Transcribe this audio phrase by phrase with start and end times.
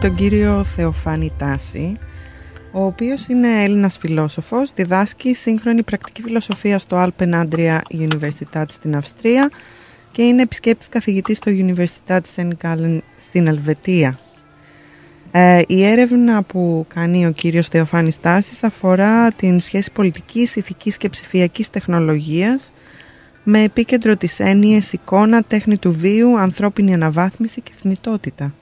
[0.00, 1.98] Τον κύριο Θεοφάνη Τάση,
[2.72, 9.50] ο οποίος είναι Έλληνας φιλόσοφος, διδάσκει σύγχρονη πρακτική φιλοσοφία στο Alpen Adria Universität στην Αυστρία
[10.12, 12.50] και είναι επισκέπτης καθηγητής στο Universität St.
[12.62, 14.18] Gallen στην Ελβετία.
[15.30, 21.08] Ε, η έρευνα που κάνει ο κύριος Θεοφάνης Τάσης αφορά την σχέση πολιτικής, ηθικής και
[21.08, 22.72] ψηφιακής τεχνολογίας
[23.44, 28.54] με επίκεντρο τις έννοιες εικόνα, τέχνη του βίου, ανθρώπινη αναβάθμιση και θνητότητα.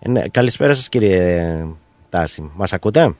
[0.00, 1.64] Ε, ναι, καλησπέρα σας κύριε
[2.10, 2.50] Τάση.
[2.54, 3.14] Μας ακούτε;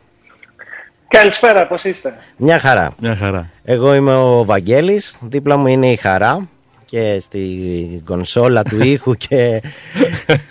[1.09, 2.95] Καλησπέρα, πώς είστε; Μια χαρά.
[3.01, 3.51] Μια χαρά.
[3.65, 6.49] Εγώ είμαι ο Βαγγέλης, δίπλα μου είναι η Χαρά
[6.85, 9.63] και στη κονσόλα του ήχου και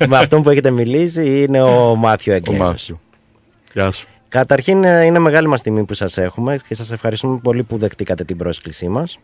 [0.08, 2.62] με αυτόν που έχετε μιλήσει είναι ο Μάθιο Εγγλέζος.
[2.62, 3.00] Ο Μάθιο.
[3.74, 4.08] Γεια σου.
[4.36, 8.24] Καταρχήν ε, είναι μεγάλη μας τιμή που σας έχουμε και σας ευχαριστούμε πολύ που δεχτήκατε
[8.24, 9.20] την πρόσκλησή μας.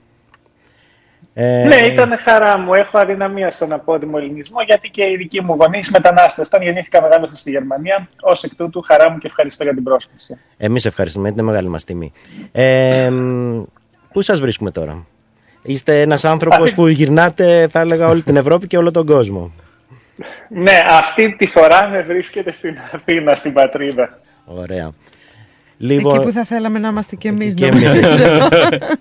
[1.33, 1.63] Ε...
[1.67, 2.73] Ναι, ήταν χαρά μου.
[2.73, 6.61] Έχω αδυναμία στον απόδημο ελληνισμό, γιατί και οι δικοί μου γονείς μετανάστες ήταν.
[6.61, 8.07] Γεννήθηκα μεγάλο στη Γερμανία.
[8.21, 10.39] Ω εκ τούτου, χαρά μου και ευχαριστώ για την πρόσκληση.
[10.57, 12.11] Εμείς ευχαριστούμε, είναι μεγάλη μας τιμή.
[12.51, 13.09] Ε,
[14.11, 15.05] πού σας βρίσκουμε τώρα,
[15.61, 19.51] Είστε ένας άνθρωπος που γυρνάτε, θα έλεγα, όλη την Ευρώπη και όλο τον κόσμο.
[20.49, 24.19] Ναι, αυτή τη φορά με βρίσκεται στην Αθήνα, στην πατρίδα.
[24.45, 24.91] Ωραία.
[25.77, 27.53] Λοιπόν, Εκεί που θα θέλαμε να είμαστε κι εμείς.
[27.53, 27.71] Και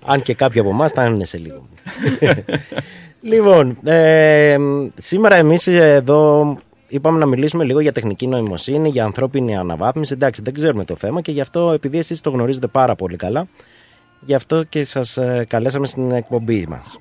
[0.05, 1.67] Αν και κάποιοι από εμάς θα είναι σε λίγο.
[3.21, 4.57] λοιπόν, ε,
[4.95, 10.13] σήμερα εμείς εδώ είπαμε να μιλήσουμε λίγο για τεχνική νοημοσύνη, για ανθρώπινη αναβάθμιση.
[10.13, 13.47] Εντάξει, δεν ξέρουμε το θέμα και γι' αυτό, επειδή εσείς το γνωρίζετε πάρα πολύ καλά,
[14.19, 16.99] γι' αυτό και σας ε, καλέσαμε στην εκπομπή μας.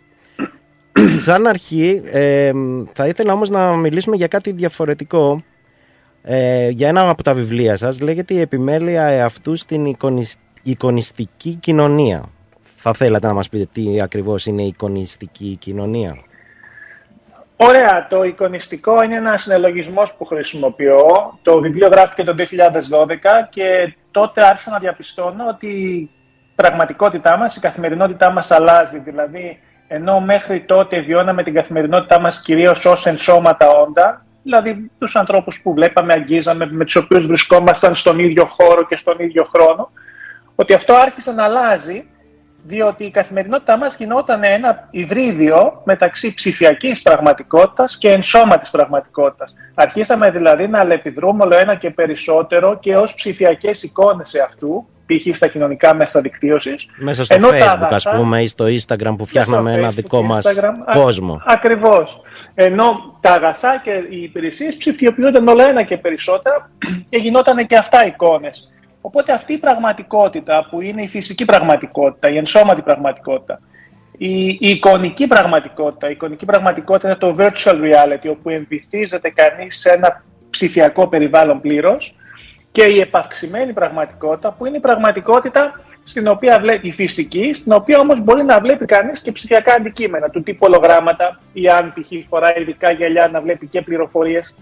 [1.24, 2.52] Σαν αρχή, ε,
[2.92, 5.42] θα ήθελα όμως να μιλήσουμε για κάτι διαφορετικό
[6.22, 9.96] ε, για ένα από τα βιβλία σας λέγεται «Η επιμέλεια εαυτού στην
[10.62, 12.24] εικονιστική κοινωνία».
[12.82, 16.16] Θα θέλατε να μας πείτε τι ακριβώς είναι η εικονιστική κοινωνία;
[17.62, 18.06] Ωραία.
[18.08, 21.38] Το εικονιστικό είναι ένας συνελογισμός που χρησιμοποιώ.
[21.42, 26.10] Το βιβλίο γράφηκε το 2012 και τότε άρχισα να διαπιστώνω ότι η
[26.54, 28.98] πραγματικότητά μας, η καθημερινότητά μας αλλάζει.
[28.98, 35.62] Δηλαδή, ενώ μέχρι τότε βιώναμε την καθημερινότητά μας κυρίως ως ενσώματα όντα, δηλαδή τους ανθρώπους
[35.62, 39.90] που βλέπαμε, αγγίζαμε, με τους οποίους βρισκόμασταν στον ίδιο χώρο και στον ίδιο χρόνο,
[40.54, 42.04] ότι αυτό άρχισε να αλλάζει,
[42.64, 49.54] διότι η καθημερινότητά μας γινόταν ένα υβρίδιο μεταξύ ψηφιακής πραγματικότητας και ενσώματης πραγματικότητας.
[49.74, 55.36] Αρχίσαμε δηλαδή να αλληλεπιδρούμε όλο ένα και περισσότερο και ως ψηφιακές εικόνες σε αυτού, π.χ.
[55.36, 56.86] στα κοινωνικά μέσα δικτύωσης.
[56.96, 60.46] Μέσα στο Facebook, ας πούμε, ή στο Instagram που φτιάχναμε ένα δικό μας
[60.92, 61.42] κόσμο.
[61.46, 62.20] Ακριβώς.
[62.54, 66.70] Ενώ τα αγαθά και οι υπηρεσίες ψηφιοποιούνται όλο ένα και περισσότερα
[67.08, 68.68] και γινόταν και αυτά εικόνες.
[69.00, 73.60] Οπότε αυτή η πραγματικότητα που είναι η φυσική πραγματικότητα, η ενσώματη πραγματικότητα,
[74.18, 79.90] η, η εικονική πραγματικότητα, η εικονική πραγματικότητα είναι το virtual reality, όπου εμβυθίζεται κανείς σε
[79.90, 82.16] ένα ψηφιακό περιβάλλον πλήρως,
[82.72, 87.98] και η επαυξημένη πραγματικότητα που είναι η πραγματικότητα στην οποία βλέπει η φυσική, στην οποία
[87.98, 92.26] όμως μπορεί να βλέπει κανείς και ψηφιακά αντικείμενα του τύπου ολογράμματα ή αν π.χ.
[92.28, 94.54] φοράει ειδικά γυαλιά να βλέπει και πληροφορίες.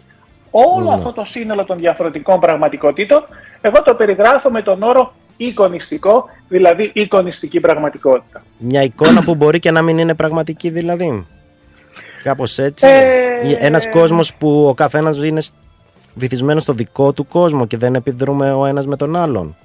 [0.50, 3.24] Όλο αυτό το σύνολο των διαφορετικών πραγματικότητων
[3.60, 8.42] εγώ το περιγράφω με τον όρο εικονιστικό, δηλαδή εικονιστική πραγματικότητα.
[8.58, 11.26] Μια εικόνα που μπορεί και να μην είναι πραγματική δηλαδή.
[12.22, 12.86] Κάπως έτσι.
[12.86, 13.56] Ε...
[13.58, 15.40] Ένας κόσμος που ο καθένας είναι
[16.18, 19.56] βυθισμένο στο δικό του κόσμο και δεν επιδρούμε ο ένας με τον άλλον.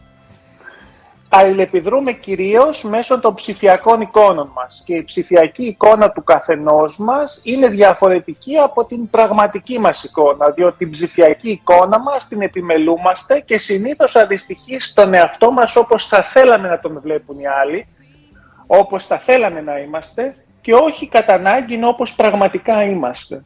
[1.36, 7.68] Αλληλεπιδρούμε κυρίως μέσω των ψηφιακών εικόνων μας και η ψηφιακή εικόνα του καθενός μας είναι
[7.68, 14.16] διαφορετική από την πραγματική μας εικόνα, διότι την ψηφιακή εικόνα μας την επιμελούμαστε και συνήθως
[14.16, 17.88] αντιστοιχεί στον εαυτό μας όπως θα θέλαμε να τον βλέπουν οι άλλοι,
[18.68, 23.44] όπως θα θέλαμε να είμαστε και όχι κατά ανάγκη όπως πραγματικά είμαστε.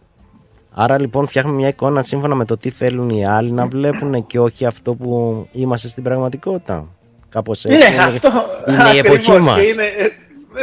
[0.80, 4.40] Άρα λοιπόν φτιάχνουμε μια εικόνα σύμφωνα με το τι θέλουν οι άλλοι να βλέπουν και
[4.40, 6.88] όχι αυτό που είμαστε στην πραγματικότητα.
[7.30, 7.78] Κάπως έτσι.
[7.78, 8.32] Ναι, είναι, αυτό
[8.68, 9.58] είναι η εποχή μας.
[9.58, 9.92] Είναι,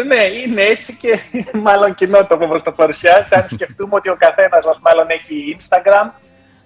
[0.07, 1.19] ναι, είναι έτσι και
[1.67, 3.29] μάλλον κοινότοπο όπως το παρουσιάζει.
[3.31, 6.11] Αν σκεφτούμε ότι ο καθένας μας μάλλον έχει Instagram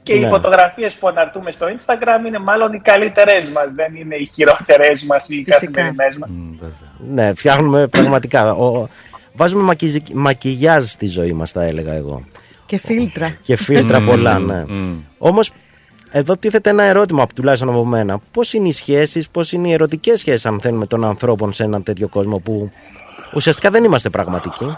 [0.02, 0.26] και ναι.
[0.26, 5.05] οι φωτογραφίες που αναρτούμε στο Instagram είναι μάλλον οι καλύτερες μας, δεν είναι οι χειρότερες
[5.05, 6.31] μας ή οι καθημερινές μας.
[7.11, 8.52] ναι, φτιάχνουμε πραγματικά.
[8.52, 8.88] Ο,
[9.32, 9.76] βάζουμε
[10.14, 12.25] μακιγιάζ στη ζωή μας, θα έλεγα εγώ.
[12.69, 13.37] Και φίλτρα.
[13.43, 14.65] Και φίλτρα πολλά, ναι.
[15.19, 15.53] Όμως,
[16.11, 18.20] εδώ τίθεται ένα ερώτημα που τουλάχιστον από μένα.
[18.32, 21.82] Πώς είναι οι σχέσεις, πώς είναι οι ερωτικές σχέσεις, αν θέλουμε, των ανθρώπων σε έναν
[21.82, 22.70] τέτοιο κόσμο που
[23.35, 24.76] ουσιαστικά δεν είμαστε πραγματικοί;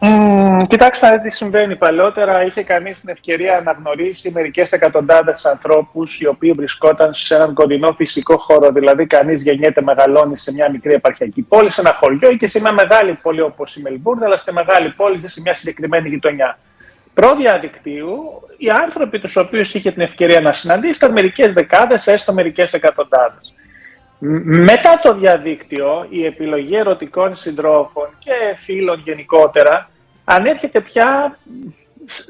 [0.00, 2.44] Mm, κοιτάξτε να τι συμβαίνει παλαιότερα.
[2.44, 7.92] Είχε κανείς την ευκαιρία να γνωρίσει μερικές εκατοντάδες ανθρώπους οι οποίοι βρισκόταν σε έναν κοντινό
[7.92, 8.70] φυσικό χώρο.
[8.70, 12.60] Δηλαδή, κανείς γεννιέται, μεγαλώνει σε μια μικρή επαρχιακή πόλη, σε ένα χωριό ή και σε
[12.60, 16.58] μια μεγάλη πόλη όπως η Μελμπούρνη, αλλά σε μεγάλη πόλη σε μια συγκεκριμένη γειτονιά.
[17.14, 22.72] Προ-διαδικτύου, οι άνθρωποι τους οποίους είχε την ευκαιρία να συναντήσει ήταν μερικές δεκάδες, έστω μερικές
[22.72, 23.52] εκατοντάδες.
[24.18, 29.90] Μετά το διαδίκτυο, η επιλογή ερωτικών συντρόφων και φίλων γενικότερα
[30.24, 31.38] ανέρχεται πια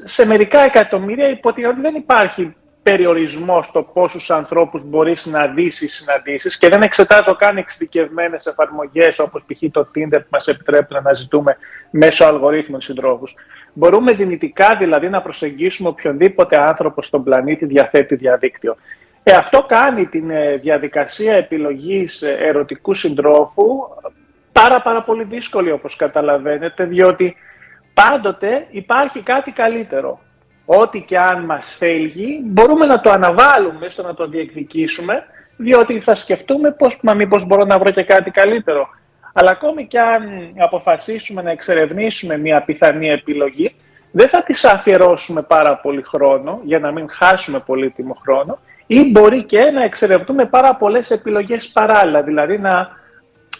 [0.05, 5.81] σε μερικά εκατομμύρια υπό την ότι δεν υπάρχει περιορισμός στο πόσους ανθρώπους μπορείς να δεις
[5.85, 9.71] συναντήσεις και δεν εξετάζω καν εξειδικευμένες εφαρμογές όπως π.χ.
[9.71, 11.57] το Tinder που μας επιτρέπουν να ζητούμε
[11.89, 13.35] μέσω αλγορίθμων συντρόφους.
[13.73, 18.75] Μπορούμε δυνητικά δηλαδή να προσεγγίσουμε οποιονδήποτε άνθρωπο στον πλανήτη διαθέτει διαδίκτυο.
[19.29, 23.65] Ε, αυτό κάνει την ε, διαδικασία επιλογής ε, ερωτικού συντρόφου
[24.51, 27.35] πάρα πάρα πολύ δύσκολη όπως καταλαβαίνετε, διότι
[27.93, 30.19] πάντοτε υπάρχει κάτι καλύτερο.
[30.65, 35.23] Ό,τι και αν μας θέλει, μπορούμε να το αναβάλουμε στο να το διεκδικήσουμε,
[35.57, 38.89] διότι θα σκεφτούμε πώς, μα μήπως μπορώ να βρω και κάτι καλύτερο.
[39.33, 43.75] Αλλά ακόμη και αν αποφασίσουμε να εξερευνήσουμε μια πιθανή επιλογή,
[44.11, 49.43] δεν θα τις αφιερώσουμε πάρα πολύ χρόνο, για να μην χάσουμε πολύτιμο χρόνο, ή μπορεί
[49.43, 52.89] και να εξερευνούμε πάρα πολλές επιλογές παράλληλα, δηλαδή να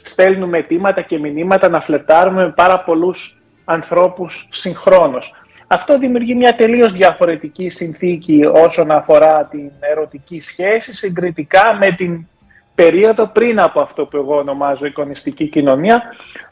[0.03, 5.33] στέλνουμε αιτήματα και μηνύματα, να φλετάρουμε με πάρα πολλούς ανθρώπους συγχρόνως.
[5.68, 12.27] Αυτό δημιουργεί μια τελείως διαφορετική συνθήκη όσον αφορά την ερωτική σχέση συγκριτικά με την
[12.75, 16.03] περίοδο πριν από αυτό που εγώ ονομάζω εικονιστική κοινωνία,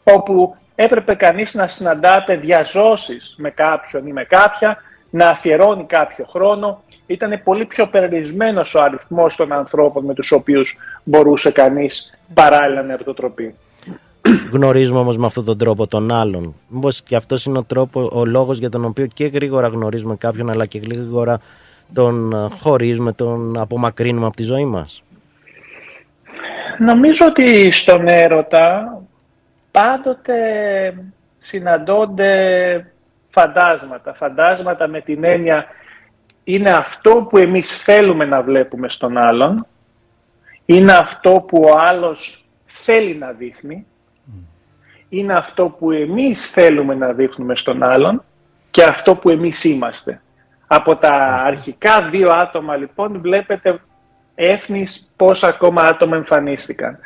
[0.03, 4.77] όπου έπρεπε κανείς να συναντάται διαζώσεις με κάποιον ή με κάποια,
[5.09, 10.77] να αφιερώνει κάποιο χρόνο, ήταν πολύ πιο περιορισμένος ο αριθμός των ανθρώπων με τους οποίους
[11.03, 13.55] μπορούσε κανείς παράλληλα να ερωτοτροπεί.
[14.51, 16.55] Γνωρίζουμε όμως με αυτόν τον τρόπο τον άλλον.
[16.67, 20.49] Μήπως και αυτός είναι ο, τρόπο, ο λόγος για τον οποίο και γρήγορα γνωρίζουμε κάποιον
[20.49, 21.39] αλλά και γρήγορα
[21.93, 25.03] τον ε, χωρίζουμε, τον απομακρύνουμε από τη ζωή μας.
[26.79, 29.01] Νομίζω ότι στον έρωτα
[29.71, 30.33] πάντοτε
[31.37, 32.31] συναντώνται
[33.29, 34.13] φαντάσματα.
[34.13, 35.65] Φαντάσματα με την έννοια
[36.47, 39.67] είναι αυτό που εμείς θέλουμε να βλέπουμε στον άλλον,
[40.65, 43.85] είναι αυτό που ο άλλος θέλει να δείχνει,
[45.09, 48.23] είναι αυτό που εμείς θέλουμε να δείχνουμε στον άλλον
[48.71, 50.21] και αυτό που εμείς είμαστε.
[50.67, 51.11] Από τα
[51.45, 53.79] αρχικά δύο άτομα λοιπόν βλέπετε
[54.35, 56.99] έφνης πόσα ακόμα άτομα εμφανίστηκαν.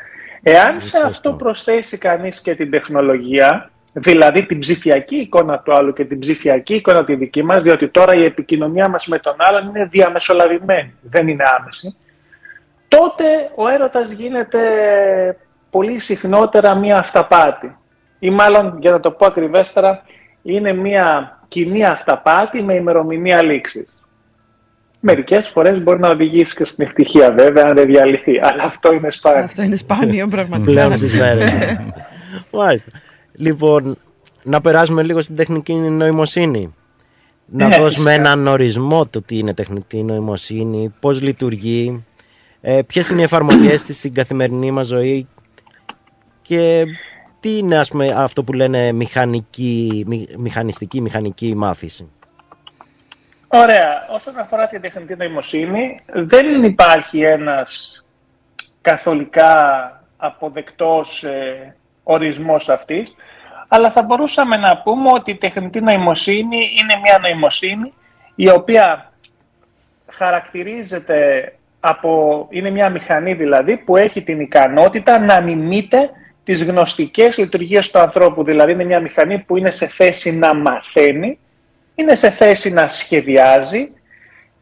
[0.44, 6.06] Εάν σε αυτό προσθέσει κανείς και την τεχνολογία, δηλαδή την ψηφιακή εικόνα του άλλου και
[6.06, 9.86] την ψηφιακή εικόνα τη δική μας, διότι τώρα η επικοινωνία μας με τον άλλον είναι
[9.86, 11.96] διαμεσολαβημένη, δεν είναι άμεση,
[12.88, 13.26] τότε
[13.56, 14.60] ο έρωτας γίνεται
[15.70, 17.78] πολύ συχνότερα μία αυταπάτη.
[18.20, 20.04] Ή μάλλον, για να το πω ακριβέστερα,
[20.42, 23.98] είναι μία κοινή αυταπάτη με ημερομηνία λήξης.
[25.00, 28.40] Μερικές φορές μπορεί να οδηγήσει και στην ευτυχία βέβαια, αν δεν διαλυθεί.
[28.40, 29.44] Αλλά αυτό είναι σπάνιο.
[29.44, 30.72] Αυτό είναι σπάνιο πραγματικά.
[30.72, 31.52] Πλέον στις μέρες.
[32.52, 32.92] Μάλιστα.
[33.40, 33.98] Λοιπόν,
[34.44, 36.74] να περάσουμε λίγο στην τεχνική νοημοσύνη.
[37.46, 42.06] Να ναι, δώσουμε έναν ορισμό του τι είναι τεχνητή νοημοσύνη, πώς λειτουργεί,
[42.62, 45.28] ε, ποιες είναι οι εφαρμογές της στην καθημερινή μας ζωή
[46.42, 46.86] και
[47.40, 50.06] τι είναι ας πούμε, αυτό που λένε μηχανική,
[50.38, 52.10] μηχανιστική, μηχανική μάθηση.
[53.48, 54.08] Ωραία.
[54.14, 58.04] Όσον αφορά την τεχνητή νοημοσύνη, δεν υπάρχει ένας
[58.82, 59.54] καθολικά
[60.18, 61.74] αποδεκτός ε,
[62.12, 63.16] ορισμός αυτής,
[63.68, 67.94] αλλά θα μπορούσαμε να πούμε ότι η τεχνητή νοημοσύνη είναι μια νοημοσύνη
[68.36, 69.14] η οποία
[70.12, 71.18] χαρακτηρίζεται
[71.80, 76.10] από, είναι μια μηχανή δηλαδή που έχει την ικανότητα να μιμείται
[76.44, 78.44] τις γνωστικές λειτουργίες του ανθρώπου.
[78.44, 81.40] Δηλαδή είναι μια μηχανή που είναι σε θέση να μαθαίνει,
[81.96, 83.92] είναι σε θέση να σχεδιάζει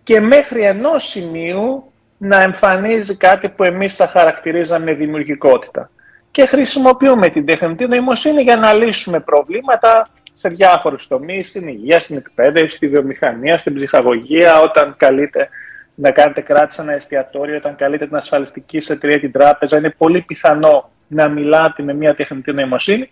[0.04, 5.89] και μέχρι ενός σημείου να εμφανίζει κάτι που εμείς θα χαρακτηρίζαμε δημιουργικότητα
[6.38, 12.17] και χρησιμοποιούμε την τεχνητή νοημοσύνη για να λύσουμε προβλήματα σε διάφορους τομείς, στην υγεία, στην
[12.17, 15.50] εκπαίδευση, στη βιομηχανία, στην ψυχαγωγία, όταν καλείτε
[15.96, 19.89] να κάνετε κράτηση σε ένα εστιατόριο, όταν καλείτε την ασφαλιστική σε εταιρεία την τράπεζα, είναι
[19.98, 23.10] πολύ πιθανό να μιλάτε με μια τεχνητή νοημοσύνη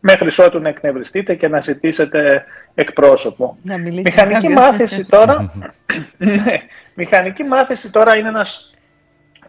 [0.00, 2.44] μέχρι ότου να εκνευριστείτε και να ζητήσετε
[2.74, 3.58] εκπρόσωπο.
[3.62, 5.52] Να μηχανική μάθηση τώρα,
[6.16, 6.56] ναι,
[6.94, 8.74] μηχανική μάθηση τώρα είναι ένας,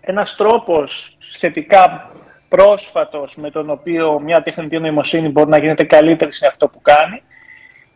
[0.01, 2.11] ένας τρόπος σχετικά
[2.49, 7.21] πρόσφατος με τον οποίο μια τεχνητή νοημοσύνη μπορεί να γίνεται καλύτερη σε αυτό που κάνει.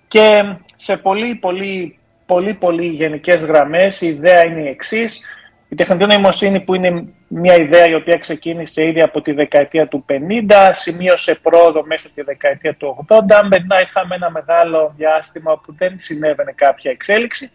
[0.08, 5.22] Και σε πολύ πολύ πολύ πολύ γενικές γραμμές η ιδέα είναι η εξής.
[5.70, 10.06] Η τεχνητή νοημοσύνη που είναι μια ιδέα η οποία ξεκίνησε ήδη από τη δεκαετία του
[10.10, 13.18] 50, σημείωσε πρόοδο μέχρι τη δεκαετία του 80,
[13.48, 17.52] μετά είχαμε ένα μεγάλο διάστημα που δεν συνέβαινε κάποια εξέλιξη.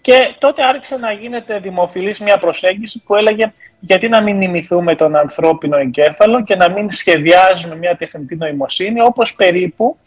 [0.00, 3.52] Και τότε άρχισε να γίνεται δημοφιλής μια προσέγγιση που έλεγε
[3.84, 9.34] γιατί να μην νημηθούμε τον ανθρώπινο εγκέφαλο και να μην σχεδιάζουμε μια τεχνητή νοημοσύνη όπως
[9.34, 9.98] περίπου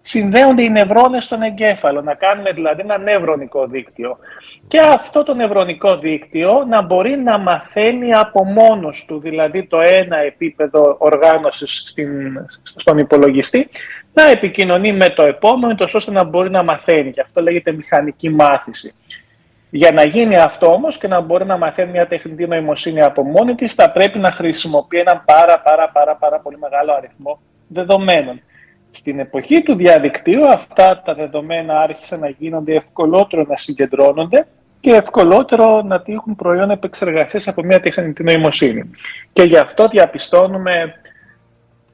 [0.00, 4.18] συνδέονται οι νευρώνες στον εγκέφαλο, να κάνουμε δηλαδή ένα νευρονικό δίκτυο.
[4.68, 10.16] Και αυτό το νευρονικό δίκτυο να μπορεί να μαθαίνει από μόνος του, δηλαδή το ένα
[10.16, 12.10] επίπεδο οργάνωσης στην,
[12.62, 13.68] στον υπολογιστή,
[14.12, 17.12] να επικοινωνεί με το επόμενο, τόσο ώστε να μπορεί να μαθαίνει.
[17.12, 18.94] Και αυτό λέγεται μηχανική μάθηση.
[19.74, 23.54] Για να γίνει αυτό όμως και να μπορεί να μαθαίνει μια τεχνητή νοημοσύνη από μόνη
[23.54, 28.40] της, θα πρέπει να χρησιμοποιεί έναν πάρα, πάρα, πάρα, πάρα πολύ μεγάλο αριθμό δεδομένων.
[28.90, 34.46] Στην εποχή του διαδικτύου αυτά τα δεδομένα άρχισαν να γίνονται ευκολότερο να συγκεντρώνονται
[34.80, 38.90] και ευκολότερο να τύχουν προϊόν επεξεργασίας από μια τεχνητή νοημοσύνη.
[39.32, 40.94] Και γι' αυτό διαπιστώνουμε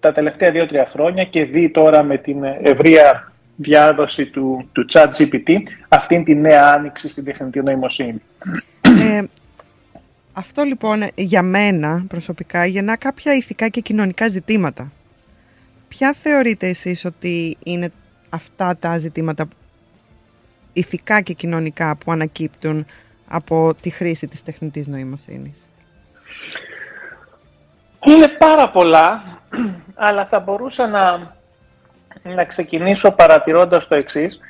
[0.00, 3.27] τα τελευταία δύο-τρία χρόνια και δει τώρα με την ευρεία
[3.60, 5.50] διάδοση του, του chat GPT
[5.88, 8.22] αυτήν τη νέα άνοιξη στην τεχνητή νοημοσύνη.
[8.82, 9.22] Ε,
[10.32, 14.92] αυτό λοιπόν για μένα προσωπικά γεννά κάποια ηθικά και κοινωνικά ζητήματα.
[15.88, 17.92] Ποια θεωρείτε εσείς ότι είναι
[18.28, 19.48] αυτά τα ζητήματα
[20.72, 22.86] ηθικά και κοινωνικά που ανακύπτουν
[23.28, 25.68] από τη χρήση της τεχνητής νοημοσύνης;
[28.06, 29.22] Είναι πάρα πολλά,
[30.06, 31.36] αλλά θα μπορούσα να,
[32.22, 34.40] να ξεκινήσω παρατηρώντας το εξής.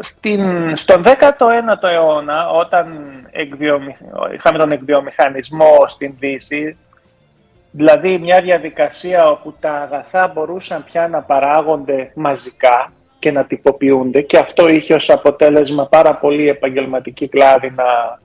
[0.00, 2.86] Στην, στον 19ο αιώνα, όταν
[4.34, 6.76] είχαμε τον εκβιομηχανισμό στην Δύση,
[7.74, 14.38] Δηλαδή μια διαδικασία όπου τα αγαθά μπορούσαν πια να παράγονται μαζικά και να τυποποιούνται και
[14.38, 18.18] αυτό είχε ως αποτέλεσμα πάρα πολύ επαγγελματική κλάδη να,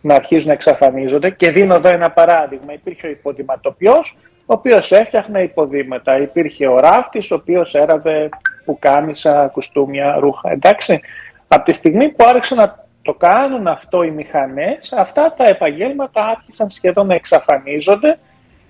[0.00, 2.72] να αρχίζουν να εξαφανίζονται και δίνω εδώ ένα παράδειγμα.
[2.72, 4.16] Υπήρχε ο υποδηματοποιός
[4.46, 6.18] ο οποίος έφτιαχνε υποδήματα.
[6.18, 8.28] Υπήρχε ο ράφτης ο οποίος έραβε
[8.64, 10.50] πουκάμισα, κουστούμια, ρούχα.
[10.50, 11.00] Εντάξει,
[11.48, 16.70] από τη στιγμή που άρχισαν να το κάνουν αυτό οι μηχανές, αυτά τα επαγγέλματα άρχισαν
[16.70, 18.18] σχεδόν να εξαφανίζονται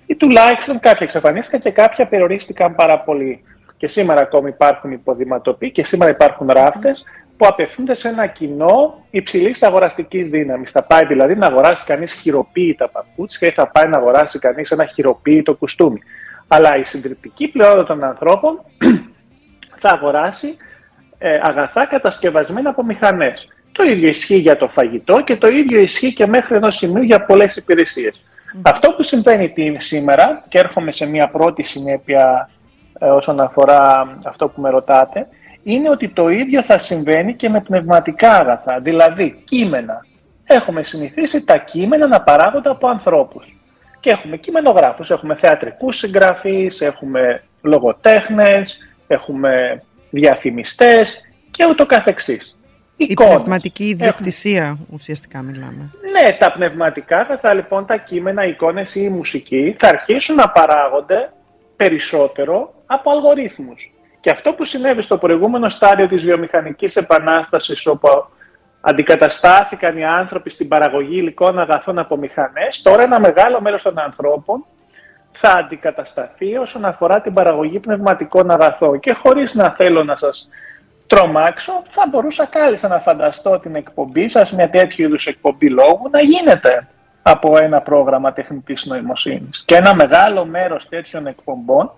[0.05, 3.43] ή τουλάχιστον κάποια εξαφανίστηκαν και κάποια περιορίστηκαν πάρα πολύ.
[3.77, 7.03] Και σήμερα ακόμη υπάρχουν υποδηματοποί και σήμερα υπάρχουν ράφτες
[7.37, 10.71] που απευθύνονται σε ένα κοινό υψηλής αγοραστικής δύναμης.
[10.71, 14.85] Θα πάει δηλαδή να αγοράσει κανείς χειροποίητα παπούτσια ή θα πάει να αγοράσει κανείς ένα
[14.85, 16.01] χειροποίητο κουστούμι.
[16.47, 18.61] Αλλά η συντριπτική πλειότητα των ανθρώπων
[19.81, 20.57] θα αγοράσει
[21.17, 23.47] ε, αγαθά κατασκευασμένα από μηχανές.
[23.71, 27.25] Το ίδιο ισχύει για το φαγητό και το ίδιο ισχύει και μέχρι ενός σημείου για
[27.25, 28.23] πολλές υπηρεσίες.
[28.61, 32.49] Αυτό που συμβαίνει σήμερα, και έρχομαι σε μια πρώτη συνέπεια
[32.99, 35.27] ε, όσον αφορά αυτό που με ρωτάτε,
[35.67, 40.05] είναι ότι το ίδιο θα συμβαίνει και με πνευματικά αγαθά, δηλαδή κείμενα.
[40.43, 43.59] Έχουμε συνηθίσει τα κείμενα να παράγονται από ανθρώπους.
[43.99, 52.57] Και έχουμε κειμενογράφους, έχουμε θεατρικούς συγγραφείς, έχουμε λογοτέχνες, έχουμε διαφημιστές και ούτω καθεξής.
[52.95, 55.91] Η πνευματική ιδιοκτησία ουσιαστικά μιλάμε.
[56.11, 60.49] Ναι, τα πνευματικά θα λοιπόν τα κείμενα, οι εικόνες ή η μουσική θα αρχίσουν να
[60.49, 61.33] παράγονται
[61.75, 63.94] περισσότερο από αλγορίθμους.
[64.25, 68.07] Και αυτό που συνέβη στο προηγούμενο στάδιο της βιομηχανικής επανάστασης όπου
[68.81, 74.65] αντικαταστάθηκαν οι άνθρωποι στην παραγωγή υλικών αγαθών από μηχανές, τώρα ένα μεγάλο μέρος των ανθρώπων
[75.31, 78.99] θα αντικατασταθεί όσον αφορά την παραγωγή πνευματικών αγαθών.
[78.99, 80.49] Και χωρίς να θέλω να σας
[81.07, 86.21] τρομάξω, θα μπορούσα κάλλιστα να φανταστώ την εκπομπή σας, μια τέτοιου είδους εκπομπή λόγου, να
[86.21, 86.87] γίνεται
[87.21, 89.63] από ένα πρόγραμμα τεχνητής νοημοσύνης.
[89.65, 91.91] Και ένα μεγάλο μέρος τέτοιων εκπομπών,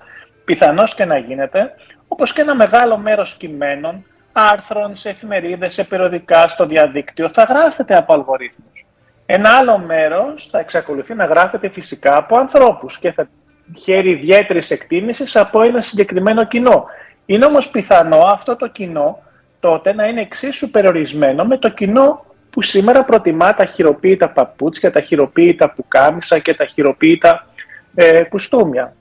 [0.45, 1.73] πιθανώς και να γίνεται,
[2.07, 7.95] όπως και ένα μεγάλο μέρος κειμένων, άρθρων, σε εφημερίδες, σε περιοδικά, στο διαδίκτυο, θα γράφεται
[7.95, 8.85] από αλγορίθμους.
[9.25, 13.29] Ένα άλλο μέρος θα εξακολουθεί να γράφεται φυσικά από ανθρώπους και θα
[13.77, 16.85] χαίρει ιδιαίτερη εκτίμηση από ένα συγκεκριμένο κοινό.
[17.25, 19.19] Είναι όμως πιθανό αυτό το κοινό
[19.59, 25.01] τότε να είναι εξίσου περιορισμένο με το κοινό που σήμερα προτιμά τα χειροποίητα παπούτσια, τα
[25.01, 27.47] χειροποίητα πουκάμισα και τα χειροποίητα
[27.95, 28.93] ε, κουστούμια.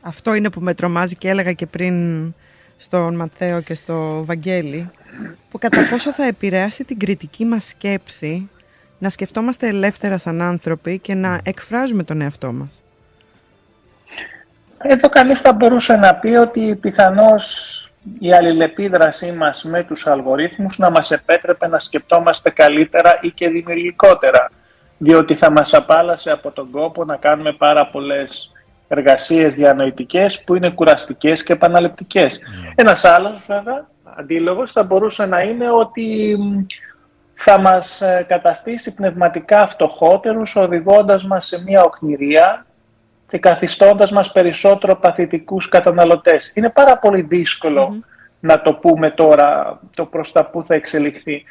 [0.00, 1.94] Αυτό είναι που με τρομάζει και έλεγα και πριν
[2.78, 4.90] στον Ματθαίο και στο Βαγγέλη,
[5.50, 8.50] που κατά πόσο θα επηρεάσει την κριτική μας σκέψη
[8.98, 12.82] να σκεφτόμαστε ελεύθερα σαν άνθρωποι και να εκφράζουμε τον εαυτό μας.
[14.82, 17.72] Εδώ κανείς θα μπορούσε να πει ότι πιθανώς
[18.18, 24.50] η αλληλεπίδρασή μας με τους αλγορίθμους να μας επέτρεπε να σκεπτόμαστε καλύτερα ή και δημιουργικότερα,
[24.98, 28.52] διότι θα μας απάλασε από τον κόπο να κάνουμε πάρα πολλές
[28.88, 32.38] εργασίες διανοητικές που είναι κουραστικές και επαναληπτικές.
[32.38, 32.72] Mm.
[32.74, 33.86] Ένας άλλος βέβαια,
[34.18, 36.36] αντίλογος, θα μπορούσε να είναι ότι
[37.34, 42.66] θα μας ε, καταστήσει πνευματικά φτωχότερους, οδηγώντας μας σε μια οκνηρία
[43.28, 46.52] και καθιστώντας μας περισσότερο παθητικούς καταναλωτές.
[46.54, 47.28] Είναι πάρα πολύ
[48.40, 51.44] να το πούμε τώρα το προς τα που θα εξελιχθεί.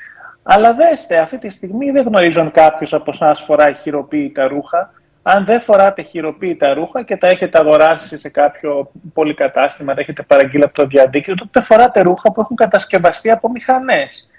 [0.44, 4.94] Αλλά δέστε, αυτή τη στιγμή δεν γνωρίζω αν κάποιος από εσάς φοράει χειροποίητα ρούχα.
[5.30, 10.64] Αν δεν φοράτε χειροποίητα ρούχα και τα έχετε αγοράσει σε κάποιο πολυκατάστημα, τα έχετε παραγγείλει
[10.64, 14.30] από το διαδίκτυο, τότε φοράτε ρούχα που έχουν κατασκευαστεί από μηχανές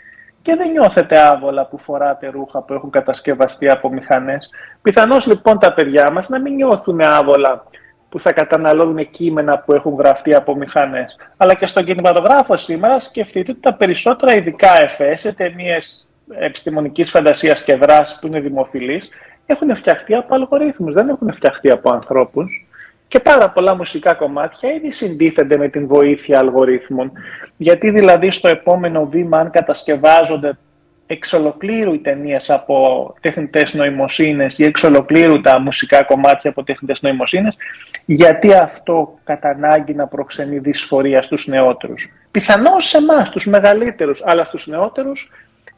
[0.43, 4.51] και δεν νιώθετε άβολα που φοράτε ρούχα που έχουν κατασκευαστεί από μηχανές.
[4.83, 7.65] Πιθανώς λοιπόν τα παιδιά μας να μην νιώθουν άβολα
[8.09, 11.17] που θα καταναλώνουν κείμενα που έχουν γραφτεί από μηχανές.
[11.37, 17.63] Αλλά και στον κινηματογράφο σήμερα σκεφτείτε ότι τα περισσότερα ειδικά εφές σε ταινίες επιστημονικής φαντασίας
[17.63, 19.11] και δράσης που είναι δημοφιλείς
[19.51, 22.67] έχουν φτιαχτεί από αλγορίθμους, δεν έχουν φτιαχτεί από ανθρώπους.
[23.09, 27.13] Και πάρα πολλά μουσικά κομμάτια ήδη συντίθενται με την βοήθεια αλγορίθμων.
[27.57, 30.59] Γιατί δηλαδή στο επόμενο βήμα, αν κατασκευάζονται
[31.07, 37.03] εξ ολοκλήρου οι ταινίες από τεχνητές νοημοσύνες ή εξ ολοκλήρου τα μουσικά κομμάτια από τεχνητές
[37.03, 37.57] νοημοσύνες,
[38.05, 42.13] γιατί αυτό κατά ανάγκη να προξενεί δυσφορία στους νεότερους.
[42.31, 45.33] Πιθανώς σε εμάς, τους μεγαλύτερους, αλλά στους νεότερους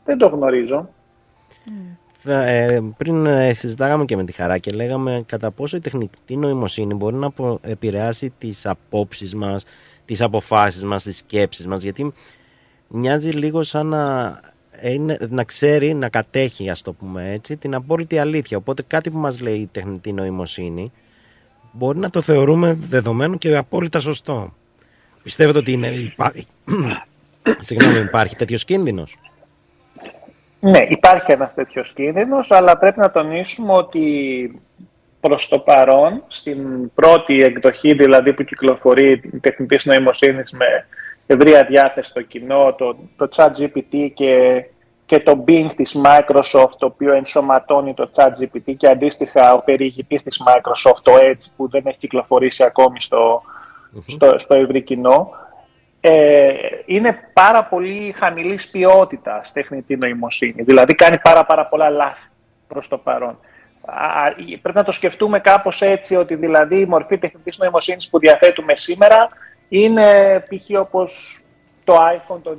[0.04, 0.88] δεν το γνωρίζω.
[2.24, 6.94] Ε, πριν ε, συζητάγαμε και με τη Χαρά και λέγαμε κατά πόσο η τεχνητή νοημοσύνη
[6.94, 9.64] μπορεί να επηρεάσει τις απόψεις μας,
[10.04, 12.12] τις αποφάσεις μας, τις σκέψεις μας γιατί
[12.88, 14.40] μοιάζει λίγο σαν να,
[15.28, 18.56] να ξέρει, να κατέχει ας το πούμε έτσι την απόλυτη αλήθεια.
[18.56, 20.92] Οπότε κάτι που μας λέει η τεχνητή νοημοσύνη
[21.72, 24.54] μπορεί να το θεωρούμε δεδομένο και απόλυτα σωστό.
[25.22, 26.46] Πιστεύετε ότι είναι, υπάρχει,
[27.66, 29.16] συγγνώμη, υπάρχει τέτοιος κίνδυνος;
[30.60, 34.60] Ναι, υπάρχει ένας τέτοιος κίνδυνος, αλλά πρέπει να τονίσουμε ότι
[35.20, 40.86] προς το παρόν, στην πρώτη εκδοχή δηλαδή που κυκλοφορεί η τεχνητής νοημοσύνης με
[41.26, 44.64] ευρεία διάθεση στο κοινό, το, το ChatGPT και,
[45.06, 50.42] και το Bing της Microsoft, το οποίο ενσωματώνει το ChatGPT και αντίστοιχα ο περιηγητής της
[50.46, 53.42] Microsoft, το Edge, που δεν έχει κυκλοφορήσει ακόμη στο,
[54.06, 55.30] στο, στο ευρύ κοινό,
[56.00, 56.52] ε,
[56.86, 60.62] είναι πάρα πολύ χαμηλής ποιότητας τεχνητή νοημοσύνη.
[60.62, 62.28] Δηλαδή κάνει πάρα, πάρα πολλά λάθη
[62.68, 63.38] προς το παρόν.
[64.62, 69.28] πρέπει να το σκεφτούμε κάπως έτσι ότι δηλαδή η μορφή τεχνητής νοημοσύνης που διαθέτουμε σήμερα
[69.68, 70.80] είναι π.χ.
[70.80, 71.40] όπως
[71.84, 72.56] το iPhone το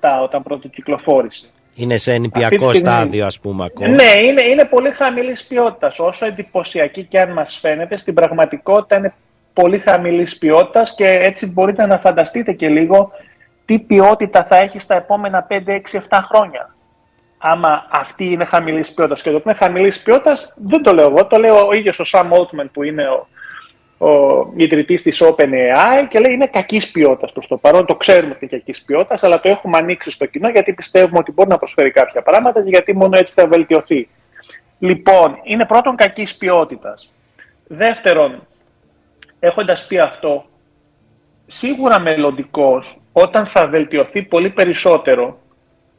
[0.00, 1.48] 2007 όταν πρώτο κυκλοφόρησε.
[1.74, 3.88] Είναι σε νηπιακό στάδιο ας πούμε ακόμα.
[3.88, 5.98] Ναι, είναι, είναι πολύ χαμηλής ποιότητας.
[5.98, 9.14] Όσο εντυπωσιακή και αν μας φαίνεται, στην πραγματικότητα είναι
[9.54, 13.12] πολύ χαμηλής ποιότητας και έτσι μπορείτε να φανταστείτε και λίγο
[13.64, 16.74] τι ποιότητα θα έχει στα επόμενα 5, 6, 7 χρόνια.
[17.38, 21.26] Άμα αυτή είναι χαμηλής ποιότητας και το ότι είναι χαμηλής ποιότητας δεν το λέω εγώ,
[21.26, 23.28] το λέω ο ίδιος ο Sam Altman που είναι ο,
[24.06, 28.44] ο ιδρυτής της OpenAI και λέει είναι κακής ποιότητας προς το παρόν, το ξέρουμε ότι
[28.44, 31.90] είναι κακής ποιότητας, αλλά το έχουμε ανοίξει στο κοινό γιατί πιστεύουμε ότι μπορεί να προσφέρει
[31.90, 34.08] κάποια πράγματα και γιατί μόνο έτσι θα βελτιωθεί.
[34.78, 37.12] Λοιπόν, είναι πρώτον κακής ποιότητας.
[37.66, 38.46] Δεύτερον,
[39.44, 40.44] έχοντας πει αυτό,
[41.46, 45.38] σίγουρα μελλοντικός όταν θα βελτιωθεί πολύ περισσότερο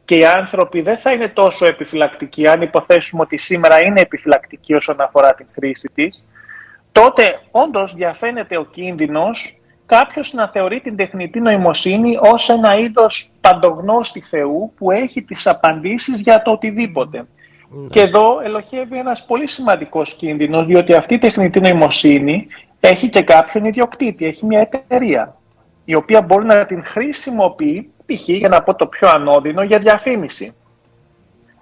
[0.06, 5.02] και οι άνθρωποι δεν θα είναι τόσο επιφυλακτικοί, αν υποθέσουμε ότι σήμερα είναι επιφυλακτικοί όσον
[5.02, 6.24] αφορά την χρήση της,
[6.92, 14.22] τότε όντως διαφαίνεται ο κίνδυνος κάποιος να θεωρεί την τεχνητή νοημοσύνη ως ένα είδος παντογνώστη
[14.22, 17.18] Θεού που έχει τις απαντήσεις για το οτιδήποτε.
[17.70, 17.88] Ναι.
[17.88, 22.48] Και εδώ ελοχεύει ένας πολύ σημαντικός κίνδυνος, διότι αυτή η τεχνητή νοημοσύνη
[22.88, 25.36] έχει και κάποιον ιδιοκτήτη, έχει μια εταιρεία,
[25.86, 28.28] η οποία μπορεί να την χρησιμοποιεί, π.χ.
[28.28, 30.56] για να πω το πιο ανώδυνο, για διαφήμιση.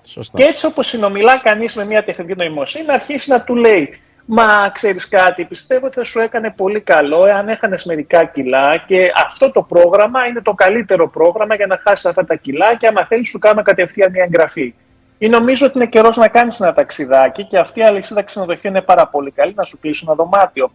[0.03, 0.37] Σωστά.
[0.37, 4.69] Και έτσι όπως συνομιλά κανείς με μια τεχνητή νοημοσύνη, να αρχίσει να του λέει «Μα
[4.73, 9.51] ξέρεις κάτι, πιστεύω ότι θα σου έκανε πολύ καλό εάν έχανες μερικά κιλά και αυτό
[9.51, 13.29] το πρόγραμμα είναι το καλύτερο πρόγραμμα για να χάσεις αυτά τα κιλά και άμα θέλεις
[13.29, 14.73] σου κάνω κατευθείαν μια εγγραφή».
[15.17, 18.83] Ή νομίζω ότι είναι καιρός να κάνεις ένα ταξιδάκι και αυτή η αλυσίδα ξενοδοχείων είναι
[18.83, 20.71] πάρα πολύ καλή να σου κλείσει ένα δωμάτιο.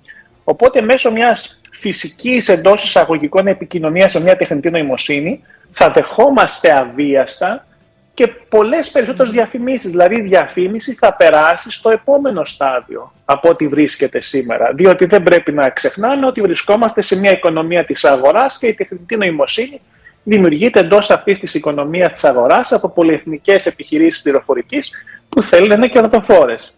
[0.51, 7.67] Οπότε μέσω μιας φυσικής εντός εισαγωγικών επικοινωνίας με μια τεχνητή νοημοσύνη θα δεχόμαστε αβίαστα
[8.15, 9.91] και πολλές περισσότερες διαφημίσεις.
[9.91, 14.73] Δηλαδή η διαφήμιση θα περάσει στο επόμενο στάδιο από ό,τι βρίσκεται σήμερα.
[14.75, 19.17] Διότι δεν πρέπει να ξεχνάμε ότι βρισκόμαστε σε μια οικονομία της αγοράς και η τεχνητή
[19.17, 19.81] νοημοσύνη
[20.25, 24.91] δημιουργείται εντός αυτής της οικονομίας της αγοράς από πολυεθνικές επιχειρήσεις πληροφορικής
[25.29, 26.73] που θέλουν να είναι κερδοφόρες.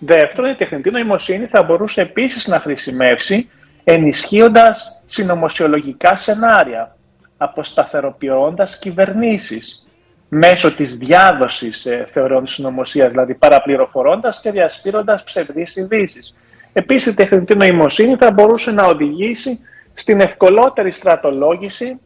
[0.00, 3.50] Δεύτερον, η τεχνητή νοημοσύνη θα μπορούσε επίσης να χρησιμεύσει
[3.84, 6.96] ενισχύοντας συνωμοσιολογικά σενάρια,
[7.36, 9.84] αποσταθεροποιώντας κυβερνήσεις
[10.28, 16.34] μέσω της διάδοσης ε, θεωρών συνωμοσίας, δηλαδή παραπληροφορώντας και διασπείροντας ψευδείς ειδήσεις.
[16.72, 19.60] Επίσης, η τεχνητή νοημοσύνη θα μπορούσε να οδηγήσει
[19.94, 22.00] στην ευκολότερη στρατολόγηση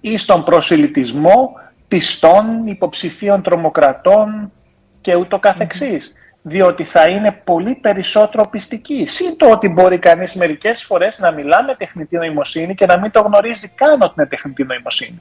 [0.00, 1.52] ή στον προσιλητισμό
[1.88, 4.52] πιστών υποψηφίων τρομοκρατών
[5.00, 6.12] και ούτω καθεξής.
[6.48, 9.06] Διότι θα είναι πολύ περισσότερο πιστική.
[9.06, 13.10] Συν το ότι μπορεί κανείς μερικές φορές να μιλά με τεχνητή νοημοσύνη και να μην
[13.10, 15.20] το γνωρίζει καν ότι είναι τεχνητή νοημοσύνη.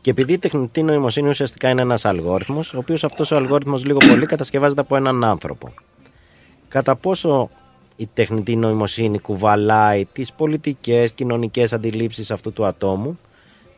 [0.00, 3.98] Και επειδή η τεχνητή νοημοσύνη ουσιαστικά είναι ένας αλγόριθμος, ο οποίος αυτός ο αλγόριθμος λίγο
[4.08, 5.72] πολύ κατασκευάζεται από έναν άνθρωπο.
[6.68, 7.50] Κατά πόσο
[7.96, 13.18] η τεχνητή νοημοσύνη κουβαλάει τις πολιτικές, κοινωνικές αντιλήψεις αυτού του ατόμου,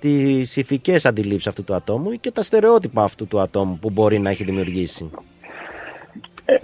[0.01, 4.31] τις ηθικές αντιλήψεις αυτού του ατόμου και τα στερεότυπα αυτού του ατόμου που μπορεί να
[4.31, 5.11] έχει δημιουργήσει;
[6.47, 6.59] Ε,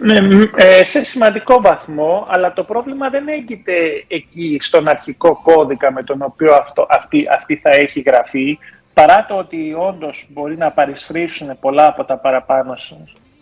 [0.56, 6.22] ε, σε σημαντικό βαθμό, αλλά το πρόβλημα δεν έγκυται εκεί στον αρχικό κώδικα με τον
[6.22, 8.58] οποίο αυτό, αυτή, αυτή θα έχει γραφεί,
[8.94, 12.76] παρά το ότι όντως μπορεί να παρισφρήσουν πολλά από τα παραπάνω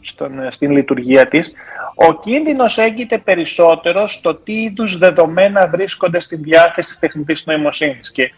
[0.01, 1.53] στον, στην λειτουργία της,
[1.95, 8.11] ο κίνδυνος έγκυται περισσότερο στο τι είδους δεδομένα βρίσκονται στην διάθεση της τεχνητής νοημοσύνης.
[8.11, 8.33] Και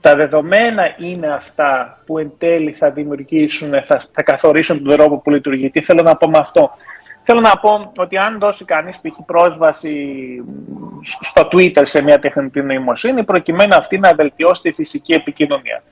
[0.00, 5.30] τα δεδομένα είναι αυτά που εν τέλει θα δημιουργήσουν, θα, θα καθορίσουν τον τρόπο που
[5.30, 5.70] λειτουργεί.
[5.70, 6.70] Τι θέλω να πω με αυτό;
[7.28, 9.18] Θέλω να πω ότι αν δώσει κανείς π.χ.
[9.26, 10.06] πρόσβαση
[11.20, 15.82] στο Twitter σε μια τεχνητή νοημοσύνη, προκειμένου αυτή να βελτιώσει τη φυσική επικοινωνία.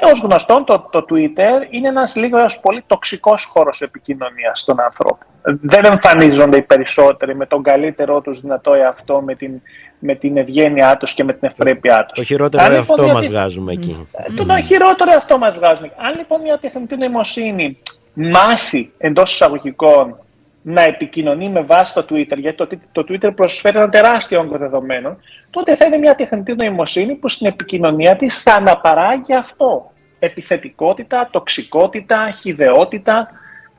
[0.00, 5.26] Ως γνωστόν, το, το Twitter είναι ένας λίγος έως πολύ τοξικός χώρος επικοινωνίας των ανθρώπων.
[5.42, 9.60] Δεν εμφανίζονται οι περισσότεροι με τον καλύτερό τους δυνατό εαυτό, με την,
[9.98, 12.18] με την ευγένειά τους και με την ευπρέπειά τους.
[12.18, 14.06] Το χειρότερο Αν, λοιπόν, αυτό μας βγάζουμε εκεί.
[14.36, 15.92] Το, το χειρότερο αυτό μας βγάζουμε.
[15.96, 17.78] Αν λοιπόν μια τεχνητή νοημοσύνη
[18.14, 20.16] μάθει εντός εισαγωγικών
[20.62, 25.20] να επικοινωνεί με βάση το Twitter, γιατί το, το Twitter προσφέρει ένα τεράστιο όγκο δεδομένων,
[25.50, 29.92] τότε θα είναι μια τεχνητή νοημοσύνη που στην επικοινωνία της θα αναπαράγει αυτό.
[30.18, 33.30] Επιθετικότητα, τοξικότητα, χιδεότητα.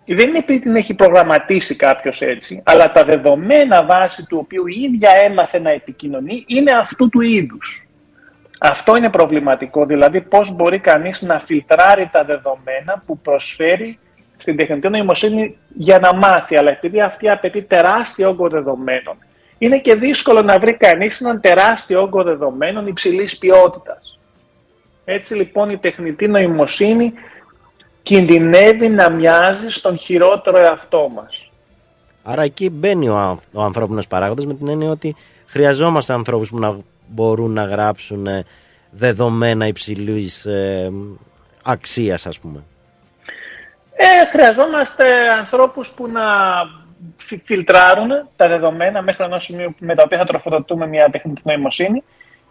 [0.06, 4.82] Δεν είναι επειδή την έχει προγραμματίσει κάποιος έτσι, αλλά τα δεδομένα βάση του οποίου η
[4.82, 7.88] ίδια έμαθε να επικοινωνεί είναι αυτού του είδους.
[8.60, 14.00] Αυτό είναι προβληματικό, δηλαδή πώς μπορεί κανείς να φιλτράρει τα δεδομένα που προσφέρει
[14.38, 19.16] στην τεχνητή νοημοσύνη για να μάθει, αλλά επειδή αυτή απαιτεί τεράστιο όγκο δεδομένων,
[19.58, 24.20] είναι και δύσκολο να βρει κανείς έναν τεράστιο όγκο δεδομένων υψηλής ποιότητας.
[25.06, 27.14] Έτσι λοιπόν η τεχνητή νοημοσύνη
[28.04, 31.50] κινδυνεύει να μοιάζει στον χειρότερο εαυτό μας.
[32.24, 35.16] Άρα εκεί μπαίνει ο, ο ανθρώπινος παράγοντας με την έννοια ότι
[35.46, 38.28] χρειαζόμαστε ανθρώπους που να μπορούν να γράψουν
[38.92, 40.92] δεδομένα υψηλής ε,
[41.64, 42.64] αξίας ας πούμε.
[43.96, 46.22] Ε, χρειαζόμαστε ανθρώπους που να
[47.44, 52.04] φιλτράρουν τα δεδομένα μέχρι ενός σημείου με τα οποία θα τροφοδοτούμε μια τεχνητή νοημοσύνη.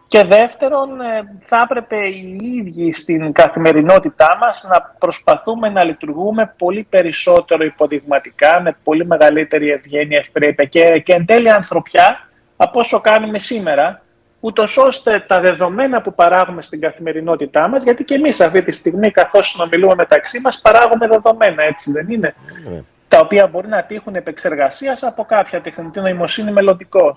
[0.06, 6.86] Και δεύτερον, ε, θα έπρεπε οι ίδιοι στην καθημερινότητά μας να προσπαθούμε να λειτουργούμε πολύ
[6.90, 13.38] περισσότερο υποδειγματικά, με πολύ μεγαλύτερη ευγένεια, ευπρέπεια και, και εν τέλει ανθρωπιά από όσο κάνουμε
[13.38, 14.02] σήμερα,
[14.44, 19.10] ούτως ώστε τα δεδομένα που παράγουμε στην καθημερινότητά μας, γιατί και εμείς αυτή τη στιγμή,
[19.10, 22.34] καθώς συνομιλούμε μεταξύ μας, παράγουμε δεδομένα, έτσι δεν είναι;
[22.70, 22.80] Ναι.
[23.08, 27.14] Τα οποία μπορεί να τύχουν επεξεργασίας από κάποια τεχνητή νοημοσύνη μελλοντικώ.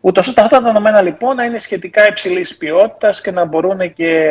[0.00, 4.30] Ούτως ώστε αυτά τα δεδομένα λοιπόν να είναι σχετικά υψηλής ποιότητας και να μπορούν και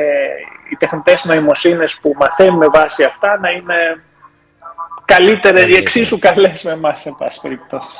[0.71, 4.03] οι τεχνητές νοημοσύνες που μαθαίνουμε βάσει αυτά να είναι
[5.05, 7.97] καλύτερες, ή εξίσου καλές με εμάς, εν πάση περιπτώσει.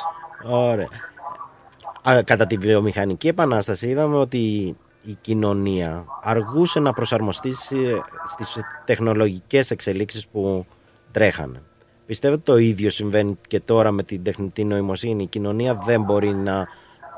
[0.50, 0.88] Ωραία
[2.24, 4.38] κατά τη βιομηχανική επανάσταση είδαμε ότι
[5.02, 10.66] η κοινωνία αργούσε να προσαρμοστεί στις τεχνολογικές εξελίξεις που
[11.12, 11.62] τρέχανε.
[12.06, 16.34] Πιστεύω ότι το ίδιο συμβαίνει και τώρα με την τεχνητή νοημοσύνη; Η κοινωνία δεν μπορεί
[16.34, 16.66] να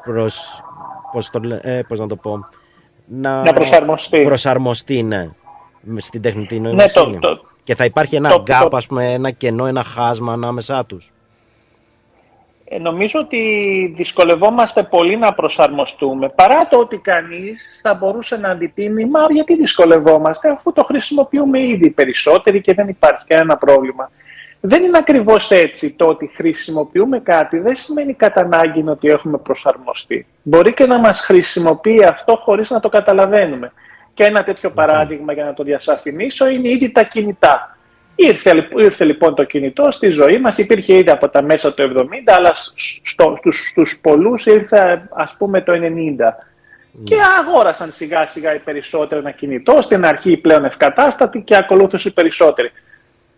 [0.05, 0.63] προσ...
[1.13, 1.41] πώς, το...
[1.61, 2.49] ε, πώς να το πω...
[3.07, 4.23] Να, να προσαρμοστεί.
[4.23, 5.31] Προσαρμοστεί, ναι,
[5.97, 7.13] στην τεχνητή νοημοσύνη.
[7.13, 10.85] Ναι, το, και θα υπάρχει ένα το, gap, ας πούμε, ένα κενό, ένα χάσμα ανάμεσά
[10.85, 11.13] τους.
[12.65, 13.39] Ε, νομίζω ότι
[13.97, 16.29] δυσκολευόμαστε πολύ να προσαρμοστούμε.
[16.29, 21.91] Παρά το ότι κανείς θα μπορούσε να αντιτείνει, μα γιατί δυσκολευόμαστε, αφού το χρησιμοποιούμε ήδη
[21.91, 24.11] περισσότεροι και δεν υπάρχει κανένα πρόβλημα.
[24.61, 25.93] Δεν είναι ακριβώς έτσι.
[25.93, 30.27] Το ότι χρησιμοποιούμε κάτι δεν σημαίνει κατά ανάγκη ότι έχουμε προσαρμοστεί.
[30.43, 33.73] Μπορεί και να μας χρησιμοποιεί αυτό χωρίς να το καταλαβαίνουμε.
[34.15, 37.74] Και ένα τέτοιο παράδειγμα για να το διασαφηνίσω είναι ήδη τα κινητά.
[38.17, 42.05] Ήρθε, ήρθε λοιπόν το κινητό στη ζωή μας, υπήρχε ήδη από τα μέσα του 70,
[42.27, 42.53] αλλά
[43.03, 45.77] στο, στους, στους πολλούς ήρθε ας πούμε το 90.
[47.05, 52.13] Και αγόρασαν σιγά σιγά οι περισσότεροι ένα κινητό, στην αρχή πλέον ευκατάστατη και ακολούθησε οι
[52.13, 52.73] περισσότεροι.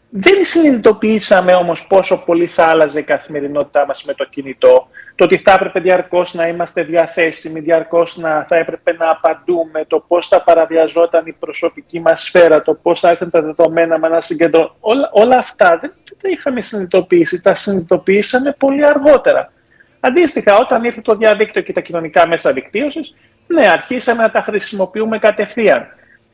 [0.09, 4.89] Δεν συνειδητοποιήσαμε όμως πόσο πολύ θα άλλαζε η καθημερινότητά μας με το κινητό.
[5.15, 10.05] Το ότι θα έπρεπε διαρκώς να είμαστε διαθέσιμοι, διαρκώς να θα έπρεπε να απαντούμε, το
[10.09, 14.21] πώς θα παραβιαζόταν η προσωπική μας σφαίρα, το πώς θα έρθουν τα δεδομένα με ένα
[14.21, 14.77] συγκεντρό.
[14.81, 15.93] Όλα, όλα αυτά δεν
[16.23, 19.53] τα είχαμε συνειδητοποιήσει, τα συνειδητοποιήσαμε πολύ αργότερα.
[20.01, 23.15] Αντίστοιχα, όταν ήρθε το διαδίκτυο και τα κοινωνικά μέσα δικτύωσης,
[23.47, 25.87] ναι, αρχίσαμε να τα χρησιμοποιούμε κατευθείαν.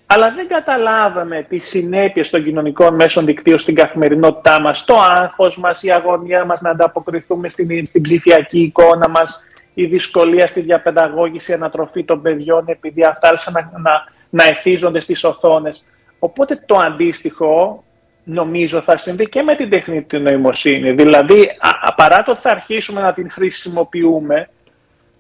[0.06, 5.82] Αλλά δεν καταλάβαμε τις συνέπειες των κοινωνικών μέσων δικτύων στην καθημερινότητά μας, το άγχος μας,
[5.82, 12.04] η αγωνία μας να ανταποκριθούμε στην, στην ψηφιακή εικόνα μας, η δυσκολία στη διαπαιδαγώγηση, ανατροφή
[12.04, 15.84] των παιδιών επειδή αυτά άρχισαν να, να, να εθίζονται στις οθόνες.
[16.18, 17.84] Οπότε το αντίστοιχο
[18.24, 20.92] νομίζω θα συμβεί και με την τεχνητή νοημοσύνη.
[20.92, 21.48] Δηλαδή,
[21.96, 24.48] παρά το ότι θα αρχίσουμε να την χρησιμοποιούμε,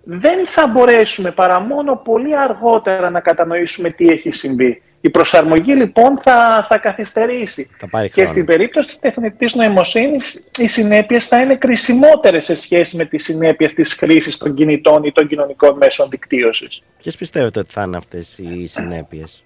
[0.04, 4.82] δεν θα μπορέσουμε παρά μόνο πολύ αργότερα να κατανοήσουμε τι έχει συμβεί.
[5.00, 7.70] Η προσαρμογή λοιπόν θα, θα καθυστερήσει.
[8.12, 13.24] και στην περίπτωση της τεχνητής νοημοσύνης οι συνέπειες θα είναι κρισιμότερες σε σχέση με τις
[13.24, 16.82] συνέπειες της χρήσης των κινητών ή των κοινωνικών μέσων δικτύωσης.
[16.98, 19.44] Ποιες πιστεύετε ότι θα είναι αυτές οι συνέπειες;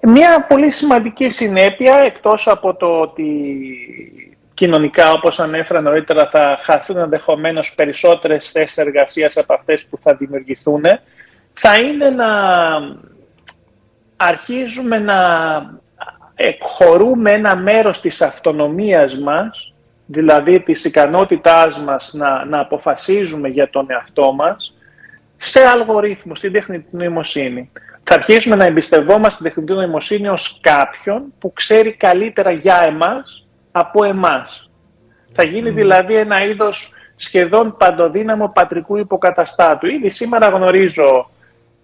[0.00, 3.24] Μια πολύ σημαντική συνέπεια, εκτός από το ότι
[4.62, 10.82] κοινωνικά, όπως ανέφερα νωρίτερα, θα χαθούν ενδεχομένως περισσότερες θέσεις εργασίας από αυτές που θα δημιουργηθούν,
[11.52, 12.28] θα είναι να
[14.16, 15.18] αρχίζουμε να
[16.34, 19.74] εκχωρούμε ένα μέρος της αυτονομίας μας,
[20.06, 24.76] δηλαδή της ικανότητάς μας να, να αποφασίζουμε για τον εαυτό μας,
[25.36, 27.70] σε αλγορίθμους, στην τεχνητή νοημοσύνη.
[28.02, 33.41] Θα αρχίσουμε να εμπιστευόμαστε την τεχνητή νοημοσύνη ως κάποιον που ξέρει καλύτερα για εμάς
[33.72, 34.70] από εμάς.
[35.32, 39.86] Θα γίνει δηλαδή ένα είδος σχεδόν παντοδύναμο πατρικού υποκαταστάτου.
[39.86, 41.30] Ήδη σήμερα γνωρίζω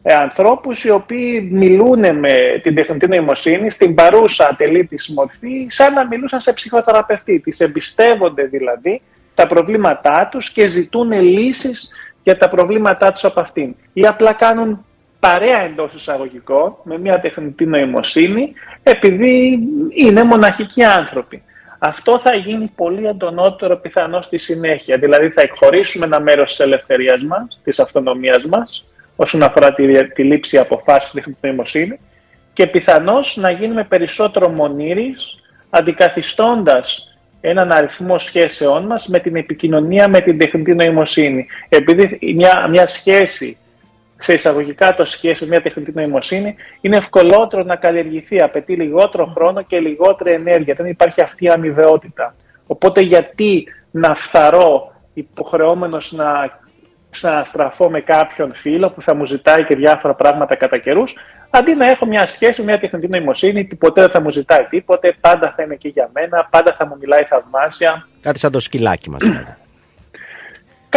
[0.03, 5.93] ε, ανθρώπους οι οποίοι μιλούν με την τεχνητή νοημοσύνη στην παρούσα ατελή της μορφή σαν
[5.93, 7.41] να μιλούσαν σε ψυχοθεραπευτή.
[7.41, 9.03] Τις εμπιστεύονται δηλαδή
[9.35, 13.75] τα προβλήματά τους και ζητούν λύσεις για τα προβλήματά τους από αυτήν.
[13.93, 14.85] Ή απλά κάνουν
[15.21, 19.59] παρέα εντός εισαγωγικών με μια τεχνητή νοημοσύνη επειδή
[19.95, 21.43] είναι μοναχικοί άνθρωποι.
[21.79, 24.99] Αυτό θα γίνει πολύ εντονότερο πιθανό στη συνέχεια.
[24.99, 28.85] Δηλαδή θα εκχωρήσουμε ένα μέρος της ελευθερίας μας, της αυτονομίας μας,
[29.17, 31.99] όσον αφορά τη, τη λήψη αποφάσεων τεχνητή νοημοσύνη
[32.53, 35.35] και πιθανώς να γίνουμε περισσότερο μονήρης,
[35.71, 41.47] αντικαθιστώντας έναν αριθμό σχέσεών μας με την επικοινωνία με την τεχνητή νοημοσύνη.
[41.69, 43.59] Επειδή μια, μια σχέση,
[44.19, 49.63] σε εισαγωγικά το σχέση με μια τεχνητή νοημοσύνη, είναι ευκολότερο να καλλιεργηθεί, απαιτεί λιγότερο χρόνο
[49.63, 50.75] και λιγότερη ενέργεια.
[50.75, 52.35] Δεν υπάρχει αυτή η αμοιβαιότητα.
[52.67, 56.59] Οπότε γιατί να φθαρώ υποχρεώμενος να
[57.11, 61.17] ξαναστραφώ με κάποιον φίλο που θα μου ζητάει και διάφορα πράγματα κατά καιρούς,
[61.51, 65.17] αντί να έχω μια σχέση, μια τεχνητή νοημοσύνη που ποτέ δεν θα μου ζητάει τίποτε,
[65.21, 68.09] πάντα θα είναι εκεί για μένα, πάντα θα μου μιλάει θαυμάσια.
[68.21, 69.57] Κάτι σαν το σκυλάκι μας δηλαδή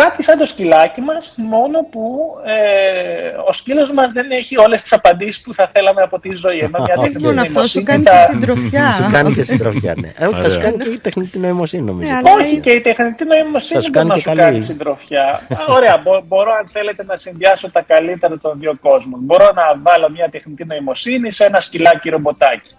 [0.03, 4.93] κάτι σαν το σκυλάκι μας, μόνο που ε, ο σκύλος μας δεν έχει όλες τις
[4.93, 6.57] απαντήσεις που θα θέλαμε από τη ζωή.
[6.57, 8.89] Ενώ Όχι μόνο αυτό, σου κάνει και συντροφιά.
[8.89, 10.11] Σου κάνει και συντροφιά, ναι.
[10.17, 12.11] Ε, θα σου κάνει και η τεχνητή νοημοσύνη, νομίζω.
[12.11, 15.41] Ναι, Όχι, και η τεχνητή νοημοσύνη δεν να σου κάνει συντροφιά.
[15.67, 19.19] Ωραία, μπορώ αν θέλετε να συνδυάσω τα καλύτερα των δύο κόσμων.
[19.23, 22.75] Μπορώ να βάλω μια τεχνητή νοημοσύνη σε ένα σκυλάκι ρομποτάκι.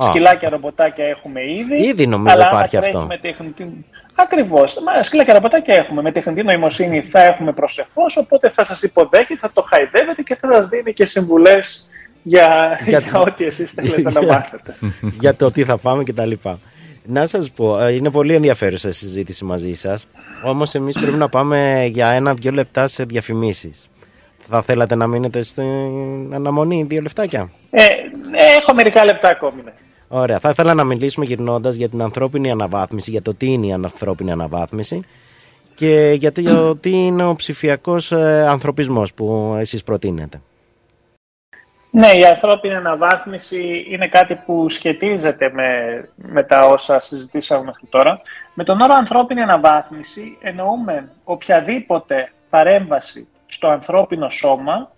[0.00, 1.86] Σκυλάκια ρομποτάκια έχουμε ήδη.
[1.86, 3.06] Ήδη νομίζω υπάρχει αυτό.
[3.08, 3.84] Με τεχνητή...
[4.14, 4.78] Ακριβώς.
[5.00, 6.02] Σκύλα και ρομποτάκια έχουμε.
[6.02, 10.52] Με τεχνητή νοημοσύνη θα έχουμε προσεχώς, οπότε θα σας υποδέχει, θα το χαϊδεύετε και θα
[10.52, 11.90] σας δίνει και συμβουλές
[12.22, 14.76] για, για, για ό,τι εσείς θέλετε να μάθετε.
[15.20, 16.32] για το τι θα φάμε κτλ.
[17.04, 20.06] Να σας πω, ε, είναι πολύ ενδιαφέρουσα η συζήτηση μαζί σας.
[20.44, 23.88] Όμως εμείς πρέπει να πάμε για ένα-δύο λεπτά σε διαφημίσεις.
[24.48, 27.84] Θα θέλατε να μείνετε στην αναμονή δύο λεπτάκια; Ε,
[28.56, 29.62] έχω μερικά λεπτά ακόμη.
[29.64, 29.72] Ναι.
[30.14, 30.38] Ωραία.
[30.38, 34.32] Θα ήθελα να μιλήσουμε γυρνώντας για την ανθρώπινη αναβάθμιση, για το τι είναι η ανθρώπινη
[34.32, 35.00] αναβάθμιση
[35.74, 40.40] και για το τι είναι ο ψηφιακός ε, ανθρωπισμός που εσείς προτείνετε.
[41.90, 45.68] Ναι, η ανθρώπινη αναβάθμιση είναι κάτι που σχετίζεται με,
[46.16, 48.20] με τα όσα συζητήσαμε μέχρι τώρα.
[48.54, 54.90] Με τον όρο ανθρώπινη αναβάθμιση εννοούμε οποιαδήποτε παρέμβαση στο ανθρώπινο σώμα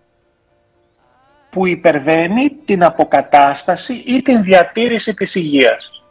[1.54, 6.02] που υπερβαίνει την αποκατάσταση ή την διατήρηση της υγείας.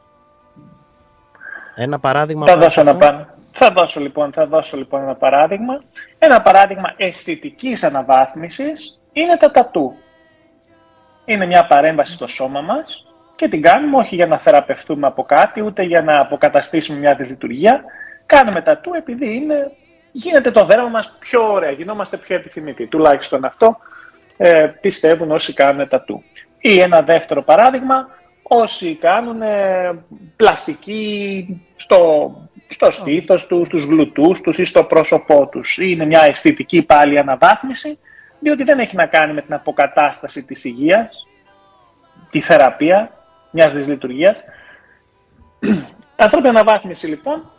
[1.75, 2.45] Ένα παράδειγμα.
[2.45, 5.81] Θα δώσω, ένα, θα δώσω, λοιπόν, θα δώσω λοιπόν ένα παράδειγμα.
[6.17, 9.95] Ένα παράδειγμα αισθητικής αναβάθμισης είναι τα τατού.
[11.25, 15.61] Είναι μια παρέμβαση στο σώμα μας και την κάνουμε όχι για να θεραπευτούμε από κάτι,
[15.61, 17.83] ούτε για να αποκαταστήσουμε μια δυσλειτουργία.
[18.25, 19.71] Κάνουμε τατού επειδή είναι,
[20.11, 22.87] γίνεται το δέρμα μας πιο ωραία, γινόμαστε πιο επιθυμητοί.
[22.87, 23.77] Τουλάχιστον αυτό
[24.37, 26.23] ε, πιστεύουν όσοι κάνουν τατού.
[26.59, 28.07] Ή ένα δεύτερο παράδειγμα,
[28.43, 30.03] όσοι κάνουν ε,
[30.35, 32.31] πλαστική στο,
[32.67, 35.77] στο στήθος τους, στους γλουτούς τους ή στο πρόσωπό τους.
[35.77, 37.99] Είναι μια αισθητική πάλι αναβάθμιση,
[38.39, 41.27] διότι δεν έχει να κάνει με την αποκατάσταση της υγείας,
[42.29, 43.11] τη θεραπεία
[43.51, 44.43] μιας δυσλειτουργίας.
[46.15, 47.51] Ανθρώπινη αναβάθμιση λοιπόν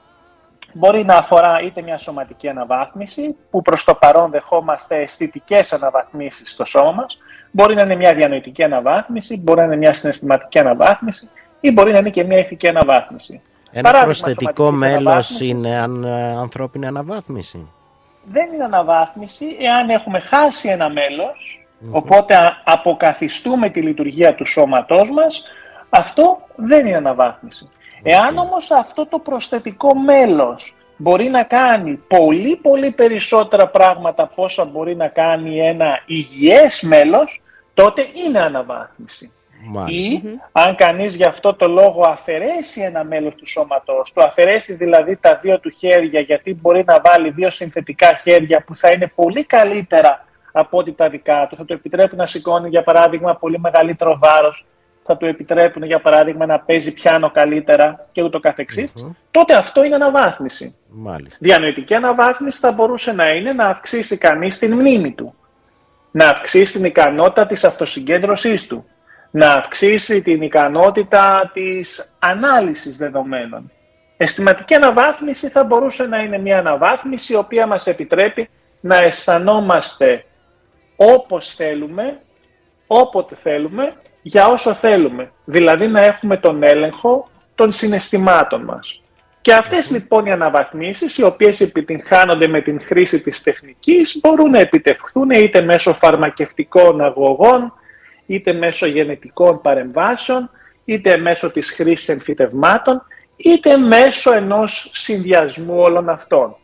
[0.76, 6.64] Μπορεί να αφορά είτε μια σωματική αναβάθμιση, που προς το παρόν δεχόμαστε αισθητικές αναβαθμίσεις στο
[6.64, 7.18] σώμα μας.
[7.50, 11.28] Μπορεί να είναι μια διανοητική αναβάθμιση, μπορεί να είναι μια συναισθηματική αναβάθμιση
[11.60, 13.40] ή μπορεί να είναι και μια ηθική αναβάθμιση.
[13.70, 17.68] Ένα Παράδειγμα, προσθετικό μέλος είναι αν, ε, ανθρώπινη αναβάθμιση.
[18.24, 20.88] Δεν είναι αναβάθμιση εάν έχουμε χάσει ένα
[21.90, 22.34] οπότε
[22.64, 25.44] αποκαθιστούμε τη λειτουργία του σώματός μας,
[25.90, 27.68] αυτό δεν είναι αναβάθμιση.
[28.06, 34.64] Εάν όμως αυτό το προσθετικό μέλος μπορεί να κάνει πολύ πολύ περισσότερα πράγματα από όσα
[34.64, 37.42] μπορεί να κάνει ένα υγιές μέλος,
[37.74, 39.32] τότε είναι αναβάθμιση.
[39.86, 45.16] Ή αν κανείς γι' αυτό το λόγο αφαιρέσει ένα μέλος του σώματός του, αφαιρέσει δηλαδή
[45.16, 49.44] τα δύο του χέρια γιατί μπορεί να βάλει δύο συνθετικά χέρια που θα είναι πολύ
[49.44, 54.18] καλύτερα από ό,τι τα δικά του, θα του επιτρέπουν να σηκώνει για παράδειγμα πολύ μεγαλύτερο
[54.22, 54.66] βάρος,
[55.04, 58.40] θα του επιτρέπουν για παράδειγμα να παίζει πιάνο καλύτερα και ούτω
[59.30, 60.76] τότε αυτό είναι αναβάθμιση.
[60.88, 61.38] Μάλιστα.
[61.40, 65.34] Διανοητική αναβάθμιση θα μπορούσε να είναι να αυξήσει κανείς την μνήμη του,
[66.10, 68.86] να αυξήσει την ικανότητα της αυτοσυγκέντρωσής του,
[69.30, 73.70] να αυξήσει την ικανότητα της ανάλυσης δεδομένων.
[74.16, 78.48] Αισθηματική αναβάθμιση θα μπορούσε να είναι μια αναβάθμιση η οποία μας επιτρέπει
[78.80, 80.24] να αισθανόμαστε
[80.96, 82.20] όπως θέλουμε,
[82.86, 83.92] όποτε θέλουμε,
[84.26, 85.30] για όσο θέλουμε.
[85.44, 89.00] Δηλαδή να έχουμε τον έλεγχο των συναισθημάτων μας.
[89.40, 94.58] Και αυτές λοιπόν οι αναβαθμίσεις, οι οποίες επιτυγχάνονται με την χρήση της τεχνικής, μπορούν να
[94.58, 97.72] επιτευχθούν είτε μέσω φαρμακευτικών αγωγών,
[98.26, 100.50] είτε μέσω γενετικών παρεμβάσεων,
[100.84, 103.02] είτε μέσω της χρήσης εμφυτευμάτων,
[103.37, 106.56] είτε μέσω ενός συνδυασμού όλων αυτών.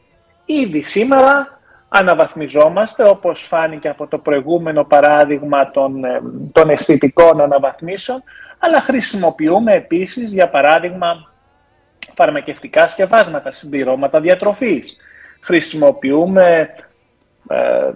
[0.44, 1.59] Ήδη σήμερα
[1.92, 6.20] αναβαθμιζόμαστε, όπως φάνηκε από το προηγούμενο παράδειγμα των, ε,
[6.52, 8.22] των αισθητικών αναβαθμίσεων,
[8.58, 11.32] αλλά χρησιμοποιούμε επίσης, για παράδειγμα,
[12.14, 14.96] φαρμακευτικά σκευάσματα, συμπληρώματα διατροφής.
[15.40, 16.68] Χρησιμοποιούμε
[17.48, 17.90] ε,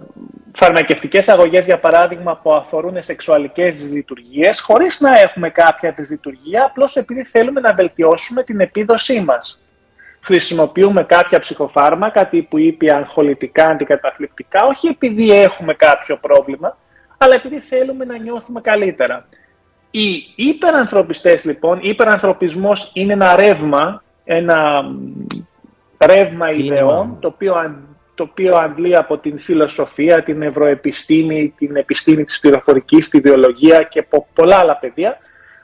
[0.55, 6.95] φαρμακευτικές αγωγές, για παράδειγμα, που αφορούν σεξουαλικές λειτουργίες, χωρίς να έχουμε κάποια της λειτουργία, απλώς
[6.95, 9.64] επειδή θέλουμε να βελτιώσουμε την επίδοσή μας.
[10.25, 16.77] Χρησιμοποιούμε κάποια ψυχοφάρμακα, τύπου ήπια, αγχολητικά, αντικαταθλιπτικά, όχι επειδή έχουμε κάποιο πρόβλημα,
[17.17, 19.27] αλλά επειδή θέλουμε να νιώθουμε καλύτερα.
[19.91, 24.83] Οι υπερανθρωπιστές, λοιπόν, υπερανθρωπισμός είναι ένα ρεύμα, ένα
[26.05, 27.55] ρεύμα ιδεών, το οποίο
[28.15, 33.99] το οποίο αντλεί από την φιλοσοφία, την ευρωεπιστήμη, την επιστήμη της πληροφορικής, τη βιολογία και
[33.99, 35.17] από πολλά άλλα πεδία,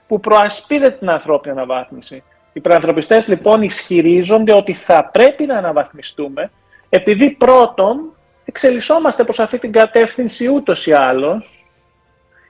[0.08, 2.24] που προασπίζεται την ανθρώπινη αναβάθμιση.
[2.54, 6.52] Οι προανθρωπιστές λοιπόν ισχυρίζονται ότι θα πρέπει να αναβαθμιστούμε,
[6.90, 11.66] επειδή πρώτον εξελισσόμαστε προς αυτή την κατεύθυνση ούτως ή άλλως,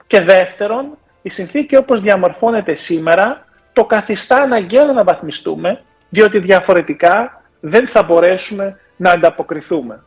[0.06, 7.88] και δεύτερον, η συνθήκη όπως διαμορφώνεται σήμερα το καθιστά αναγκαίο να αναβαθμιστούμε, διότι διαφορετικά δεν
[7.88, 10.02] θα μπορέσουμε να ανταποκριθούμε.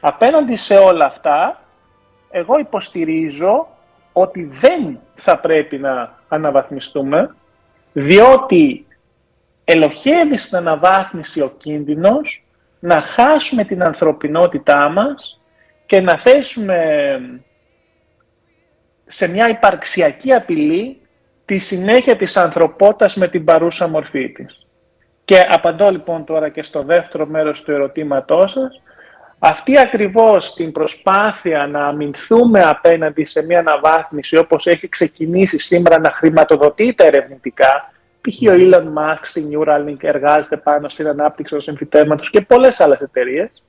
[0.00, 1.62] Απέναντι σε όλα αυτά,
[2.30, 3.68] εγώ υποστηρίζω
[4.12, 7.34] ότι δεν θα πρέπει να αναβαθμιστούμε,
[7.98, 8.86] διότι
[9.64, 12.44] ελοχεύει στην αναβάθμιση ο κίνδυνος
[12.80, 15.40] να χάσουμε την ανθρωπινότητά μας
[15.86, 16.78] και να θέσουμε
[19.06, 21.00] σε μια υπαρξιακή απειλή
[21.44, 24.66] τη συνέχεια της ανθρωπότητας με την παρούσα μορφή της.
[25.24, 28.82] Και απαντώ λοιπόν τώρα και στο δεύτερο μέρος του ερωτήματός σας.
[29.38, 36.10] Αυτή ακριβώς την προσπάθεια να αμυνθούμε απέναντι σε μια αναβάθμιση όπως έχει ξεκινήσει σήμερα να
[36.10, 38.50] χρηματοδοτείται ερευνητικά, π.χ.
[38.50, 43.62] ο Elon Musk στη Neuralink εργάζεται πάνω στην ανάπτυξη του εμφυτεύματος και πολλές άλλες εταιρείες.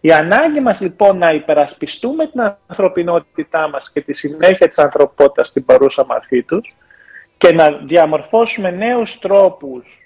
[0.00, 5.64] Η ανάγκη μας λοιπόν να υπερασπιστούμε την ανθρωπινότητά μας και τη συνέχεια της ανθρωπότητας στην
[5.64, 6.74] παρούσα μορφή τους
[7.36, 10.03] και να διαμορφώσουμε νέους τρόπους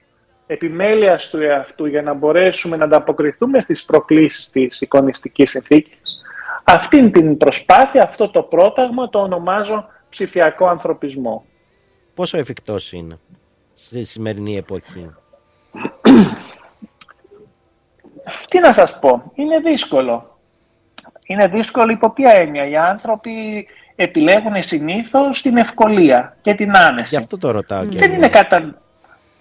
[0.50, 5.98] επιμέλειας του εαυτού για να μπορέσουμε να ανταποκριθούμε στις προκλήσεις της εικονιστικής συνθήκης.
[6.64, 11.44] Αυτή την προσπάθεια, αυτό το πρόταγμα το ονομάζω ψηφιακό ανθρωπισμό.
[12.14, 13.18] Πόσο εφικτός είναι
[13.74, 15.10] στη σημερινή εποχή;
[18.50, 20.38] Τι να σας πω, είναι δύσκολο.
[21.22, 22.66] Είναι δύσκολο υπό ποια έννοια.
[22.68, 27.14] Οι άνθρωποι επιλέγουν συνήθως την ευκολία και την άνεση.
[27.14, 27.84] Γι' αυτό το ρωτάω.
[27.84, 28.82] Δεν είναι κατα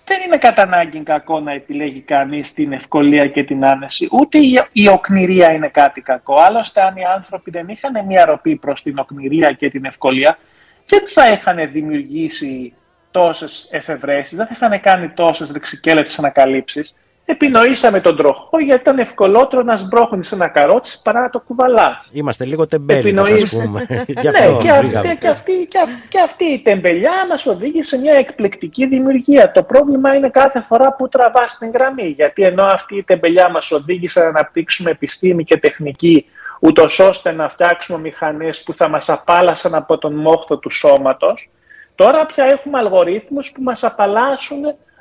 [0.07, 4.07] δεν είναι κατά ανάγκη κακό να επιλέγει κανείς την ευκολία και την άνεση.
[4.11, 4.37] Ούτε
[4.71, 6.35] η οκνηρία είναι κάτι κακό.
[6.35, 10.37] Άλλωστε, αν οι άνθρωποι δεν είχαν μια ροπή προς την οκνηρία και την ευκολία,
[10.85, 12.73] δεν θα είχαν δημιουργήσει
[13.11, 16.95] τόσες εφευρέσεις, δεν θα είχαν κάνει τόσες ρηξικέλετες ανακαλύψεις
[17.29, 22.09] επινοήσαμε τον τροχό γιατί ήταν ευκολότερο να σμπρώχνει ένα καρότσι παρά να το κουβαλάς.
[22.11, 23.85] Είμαστε λίγο τεμπέλοι, ας πούμε.
[23.89, 25.67] ναι, και, αυτή, και, αυτή,
[26.09, 29.51] και, αυτή, η τεμπελιά μας οδήγησε σε μια εκπληκτική δημιουργία.
[29.51, 32.07] Το πρόβλημα είναι κάθε φορά που τραβάς την γραμμή.
[32.07, 36.25] Γιατί ενώ αυτή η τεμπελιά μας οδήγησε να αναπτύξουμε επιστήμη και τεχνική
[36.59, 41.49] ούτως ώστε να φτιάξουμε μηχανές που θα μας απάλασαν από τον μόχθο του σώματος.
[41.95, 44.59] Τώρα πια έχουμε αλγορίθμους που μας απαλλάσσουν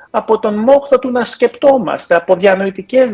[0.09, 3.11] από τον μόχθο του να σκεπτόμαστε, από διανοητικές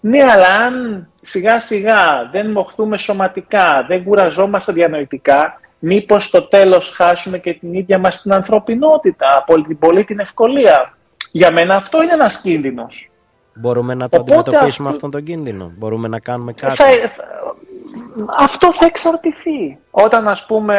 [0.00, 7.38] Ναι, αλλά αν σιγά σιγά δεν μοχθούμε σωματικά, δεν κουραζόμαστε διανοητικά, μήπως στο τέλος χάσουμε
[7.38, 10.96] και την ίδια μας την ανθρωπινότητα, από την πολύ την ευκολία.
[11.30, 13.10] Για μένα αυτό είναι ένας κίνδυνος.
[13.54, 15.72] Μπορούμε να το Οπότε αντιμετωπίσουμε αυτόν τον κίνδυνο.
[15.78, 16.82] Μπορούμε να κάνουμε κάτι.
[18.36, 19.78] Αυτό θα εξαρτηθεί.
[19.90, 20.76] Όταν ας πούμε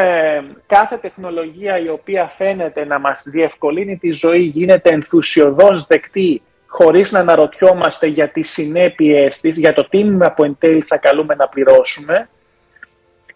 [0.67, 7.19] κάθε τεχνολογία η οποία φαίνεται να μας διευκολύνει τη ζωή γίνεται ενθουσιοδός δεκτή χωρίς να
[7.19, 12.29] αναρωτιόμαστε για τις συνέπειες της, για το τίμημα που εν τέλει θα καλούμε να πληρώσουμε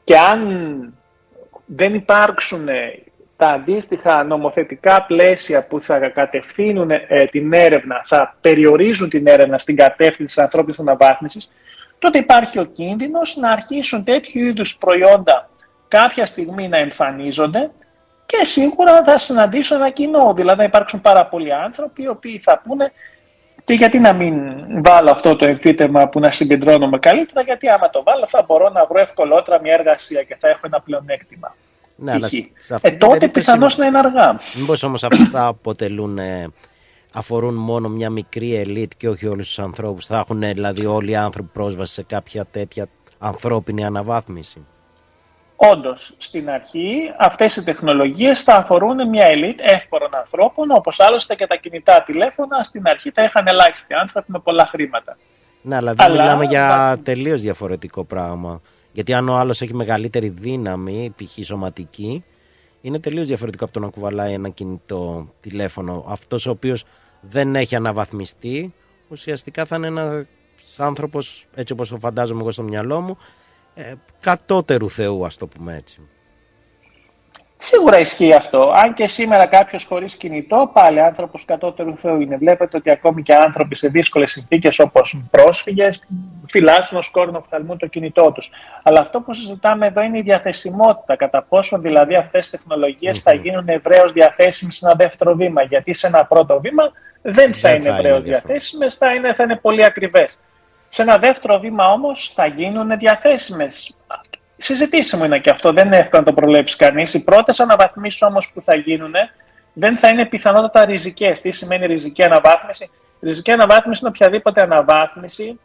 [0.04, 0.94] και αν
[1.66, 2.68] δεν υπάρξουν
[3.38, 9.76] τα αντίστοιχα νομοθετικά πλαίσια που θα κατευθύνουν ε, την έρευνα, θα περιορίζουν την έρευνα στην
[9.76, 11.50] κατεύθυνση της ανθρώπινης αναβάθμισης,
[12.00, 15.50] τότε υπάρχει ο κίνδυνος να αρχίσουν τέτοιου είδους προϊόντα
[15.88, 17.72] κάποια στιγμή να εμφανίζονται
[18.26, 20.34] και σίγουρα θα συναντήσουν ένα κοινό.
[20.34, 22.92] Δηλαδή θα υπάρξουν πάρα πολλοί άνθρωποι οι οποίοι θα πούνε
[23.64, 24.36] και γιατί να μην
[24.84, 28.86] βάλω αυτό το εμφύτεμα που να συγκεντρώνομαι καλύτερα, γιατί άμα το βάλω θα μπορώ να
[28.86, 31.56] βρω ευκολότερα μια εργασία και θα έχω ένα πλεονέκτημα.
[31.96, 32.30] Ναι, αλλά
[32.82, 34.40] ε, τότε πιθανώς να είναι αργά.
[34.56, 36.52] Μήπως όμως αυτά αποτελούν, ε,
[37.14, 40.06] αφορούν μόνο μια μικρή ελίτ και όχι όλους τους ανθρώπους.
[40.06, 42.88] Θα έχουν δηλαδή όλοι οι άνθρωποι πρόσβαση σε κάποια τέτοια
[43.20, 44.66] ανθρώπινη αναβάθμιση.
[45.56, 51.48] Όντως, στην αρχή αυτές οι τεχνολογίες θα αφορούν μια ελίτ εύπορων ανθρώπων, όπως άλλωστε και
[51.48, 55.18] τα κινητά τηλέφωνα στην αρχή τα είχαν ελάχιστοι άνθρωποι με πολλά χρήματα.
[55.62, 58.62] Ναι, αλλά δεν μιλάμε για τελείως διαφορετικό πράγμα.
[58.92, 61.46] Γιατί αν ο άλλος έχει μεγαλύτερη δύναμη, π.χ.
[61.46, 62.24] σωματική,
[62.82, 66.06] είναι τελείως διαφορετικό από το να κουβαλάει ένα κινητό τηλέφωνο.
[66.08, 66.86] Αυτός ο οποίος
[67.22, 68.74] δεν έχει αναβαθμιστεί,
[69.10, 70.26] ουσιαστικά θα είναι ένας
[70.78, 73.18] άνθρωπος, έτσι όπως το φαντάζομαι εγώ στο μυαλό μου,
[73.74, 76.02] ε, κατώτερου Θεού, ας το πούμε έτσι.
[77.62, 78.72] Σίγουρα ισχύει αυτό.
[78.76, 82.38] Αν και σήμερα κάποιος χωρίς κινητό, πάλι άνθρωπος κατώτερου Θεού είναι.
[82.38, 86.04] Βλέπετε ότι ακόμη και άνθρωποι σε δύσκολες συνθήκες όπως πρόσφυγες
[86.50, 88.52] φυλάσσουν ως κόρνο οφθαλμού το κινητό τους.
[88.84, 91.16] Αλλά αυτό που συζητάμε εδώ είναι η διαθεσιμότητα.
[91.16, 95.62] Κατά πόσο δηλαδή αυτές οι τεχνολογίες θα γίνουν ευρέως διαθέσιμες σε ένα δεύτερο βήμα.
[95.62, 96.92] Γιατί σε ένα πρώτο βήμα
[97.22, 100.40] δεν θα είναι ευρέως διαθέσιμες, θα είναι, θα είναι πολύ ακριβές.
[100.88, 103.96] Σε ένα δεύτερο βήμα όμως θα γίνουν διαθέσιμες
[104.60, 107.14] συζητήσιμο είναι και αυτό, δεν είναι εύκολο να το προλέψει κανείς.
[107.14, 109.14] Οι πρώτες αναβαθμίσεις όμως που θα γίνουν
[109.74, 111.42] δεν θα είναι πιθανότατα ριζικές.
[111.42, 112.90] Τι σημαίνει ριζική αναβάθμιση,
[113.22, 115.60] Ριζική αναβάθμιση είναι οποιαδήποτε αναβάθμιση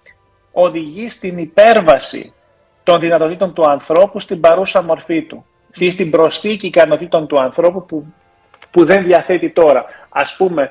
[0.52, 2.32] οδηγεί στην υπέρβαση
[2.82, 5.46] των δυνατοτήτων του ανθρώπου στην παρούσα μορφή του.
[5.74, 8.14] Ή στην προσθήκη ικανοτήτων του ανθρώπου που,
[8.70, 9.84] που δεν διαθέτει τώρα.
[10.08, 10.70] Α πούμε,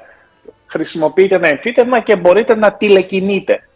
[0.66, 3.68] χρησιμοποιείτε ένα εμφύτευμα και μπορείτε να τηλεκινείτε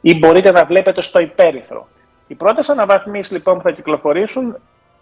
[0.00, 1.88] Ή μπορείτε να βλέπετε στο υπέρυθρο.
[2.26, 4.56] Οι πρώτες αναβαθμίσεις λοιπόν που θα κυκλοφορήσουν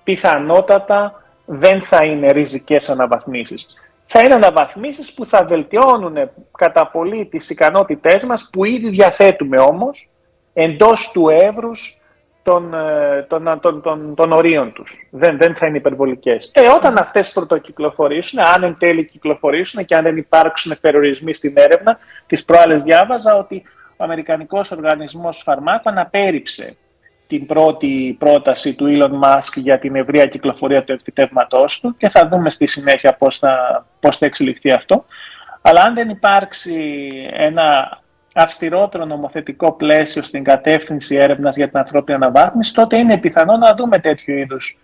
[0.04, 3.76] πιθανότατα δεν θα είναι ριζικές αναβαθμίσεις.
[4.06, 10.08] Θα είναι αναβαθμίσεις που θα βελτιώνουν κατά πολύ τις ικανότητές μας που ήδη διαθέτουμε όμως
[10.52, 12.02] εντός του εύρους
[12.42, 15.08] των, ε, των, των, των, των ορίων τους.
[15.10, 16.50] Δεν, δεν θα είναι υπερβολικές.
[16.54, 21.98] Ε, όταν αυτές πρωτοκυκλοφορήσουν, αν εν τέλει κυκλοφορήσουν και αν δεν υπάρξουν περιορισμοί στην έρευνα,
[22.26, 23.62] τις προάλλες διάβαζα ότι
[23.96, 26.76] ο Αμερικανικός Οργανισμός Φαρμάκων απέρριψε
[27.38, 32.28] την πρώτη πρόταση του Elon Musk για την ευρεία κυκλοφορία του επιτεύγματός του και θα
[32.28, 35.04] δούμε στη συνέχεια πώς θα, πώς θα εξελιχθεί αυτό.
[35.62, 36.74] Αλλά αν δεν υπάρξει
[37.32, 37.98] ένα
[38.34, 43.98] αυστηρότερο νομοθετικό πλαίσιο στην κατεύθυνση έρευνας για την ανθρώπινη αναβάθμιση, τότε είναι πιθανό να δούμε
[43.98, 44.78] τέτοιου είδους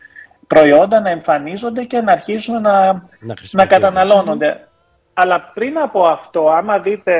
[0.47, 4.69] προϊόντα να εμφανίζονται και να αρχίζουν να, να, να καταναλώνονται.
[5.15, 7.15] Αλλά πριν από αυτό, άμα δείτε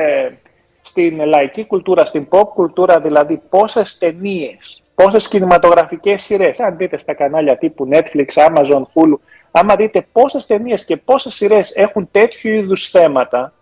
[0.81, 7.13] στην λαϊκή κουλτούρα, στην pop κουλτούρα, δηλαδή πόσες ταινίες πόσες κινηματογραφικές σειρές, αν δείτε στα
[7.13, 9.17] κανάλια τύπου Netflix, Amazon, Hulu,
[9.51, 13.53] άμα δείτε πόσες ταινίες και πόσες σειρές έχουν τέτοιου είδους θέματα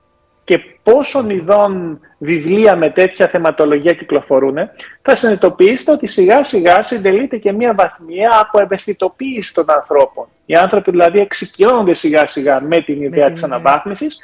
[0.43, 4.55] και πόσων ειδών βιβλία με τέτοια θεματολογία κυκλοφορούν,
[5.01, 10.27] θα συνειδητοποιήσετε ότι σιγά σιγά συντελείται και μια βαθμία από ευαισθητοποίηση των ανθρώπων.
[10.45, 14.17] Οι άνθρωποι δηλαδή εξοικειώνονται σιγά σιγά με την ιδέα της της αναβάθμισης,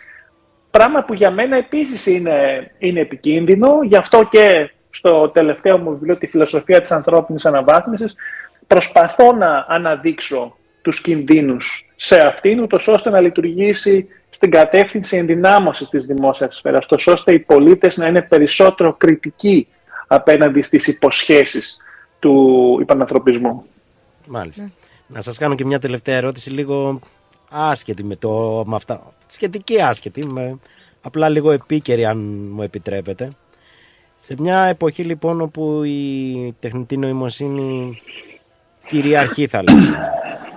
[0.71, 6.17] πράγμα που για μένα επίσης είναι, είναι επικίνδυνο, γι' αυτό και στο τελευταίο μου βιβλίο
[6.17, 8.15] «Τη φιλοσοφία της ανθρώπινης αναβάθμισης»
[8.67, 16.05] προσπαθώ να αναδείξω τους κινδύνους σε αυτήν, ούτως ώστε να λειτουργήσει στην κατεύθυνση ενδυνάμωσης της
[16.05, 19.67] δημόσιας σφαίρας, τόσο ώστε οι πολίτες να είναι περισσότερο κριτικοί
[20.07, 21.77] απέναντι στις υποσχέσεις
[22.19, 23.65] του υπανανθρωπισμού.
[24.27, 24.71] Μάλιστα.
[25.07, 26.99] Να σας κάνω και μια τελευταία ερώτηση, λίγο
[27.49, 29.13] άσχετη με, το, με αυτά.
[29.27, 30.59] Σχετική άσχετη, με,
[31.01, 33.29] απλά λίγο επίκαιρη αν μου επιτρέπετε
[34.25, 38.01] Σε μια εποχή λοιπόν όπου η τεχνητή νοημοσύνη
[38.87, 40.11] κυριαρχεί θα λέγαμε,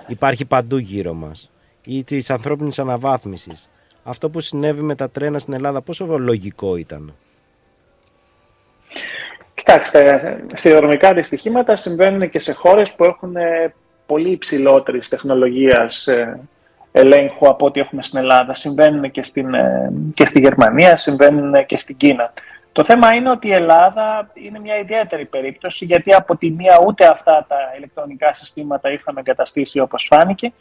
[0.07, 1.51] υπάρχει παντού γύρω μας,
[1.87, 3.69] ή της ανθρώπινης αναβάθμισης,
[4.05, 7.15] αυτό που συνέβη με τα τρένα στην Ελλάδα πόσο λογικό ήταν.
[9.55, 13.75] Κοιτάξτε, σιδηροδρομικά δυστυχήματα συμβαίνουν και σε χώρες που έχουν ε,
[14.07, 16.41] πολύ υψηλότερης τεχνολογίας ε,
[16.93, 18.55] ελέγχου από ό,τι έχουμε στην Ελλάδα.
[18.55, 22.33] Συμβαίνουν και, στην, ε, και στη Γερμανία, συμβαίνουν και στην Κίνα.
[22.77, 27.07] Το θέμα είναι ότι η Ελλάδα είναι μια ιδιαίτερη περίπτωση γιατί από τη μία ούτε
[27.07, 30.53] αυτά τα ηλεκτρονικά συστήματα είχαμε εγκαταστήσει όπως φάνηκε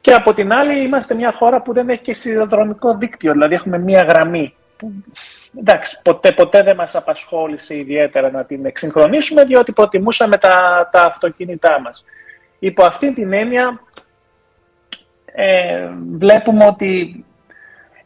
[0.00, 3.78] και από την άλλη είμαστε μια χώρα που δεν έχει και σιδηροδρομικό δίκτυο, δηλαδή έχουμε
[3.78, 4.92] μια γραμμή που
[5.58, 11.80] εντάξει, ποτέ, ποτέ δεν μας απασχόλησε ιδιαίτερα να την εξυγχρονίσουμε διότι προτιμούσαμε τα, τα αυτοκίνητά
[11.80, 12.04] μας.
[12.58, 13.80] Υπό αυτή την έννοια
[15.24, 17.24] ε, βλέπουμε ότι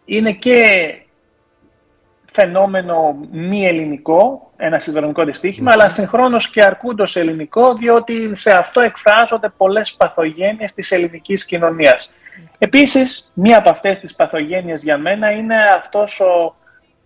[0.05, 0.87] είναι και
[2.33, 9.49] φαινόμενο μη ελληνικό, ένα συνδρομικό δυστύχημα, αλλά συγχρόνως και αρκούντος ελληνικό, διότι σε αυτό εκφράζονται
[9.57, 12.11] πολλές παθογένειες της ελληνικής κοινωνίας.
[12.59, 16.55] Επίσης, μία από αυτές τις παθογένειες για μένα είναι αυτός ο,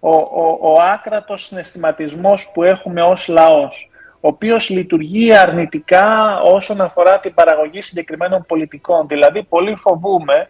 [0.00, 7.20] ο, ο, ο άκρατος συναισθηματισμός που έχουμε ως λαός, ο οποίος λειτουργεί αρνητικά όσον αφορά
[7.20, 9.06] την παραγωγή συγκεκριμένων πολιτικών.
[9.06, 10.48] Δηλαδή, πολύ φοβούμε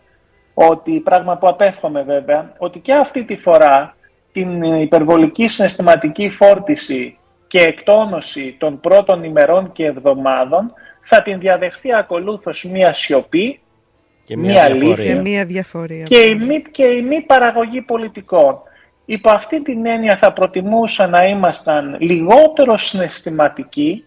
[0.54, 3.95] ότι, πράγμα που απέφχομαι βέβαια, ότι και αυτή τη φορά
[4.36, 10.72] την υπερβολική συναισθηματική φόρτιση και εκτόνωση των πρώτων ημερών και εβδομάδων
[11.02, 13.60] θα την διαδεχθεί ακολούθως μία σιωπή,
[14.24, 14.94] Και μία διαφορία.
[14.94, 16.04] Και αλήθεια μία διαφορία.
[16.04, 18.58] και η, μη, και η μη παραγωγή πολιτικών.
[19.04, 24.04] Υπό αυτή την έννοια θα προτιμούσα να ήμασταν λιγότερο συναισθηματικοί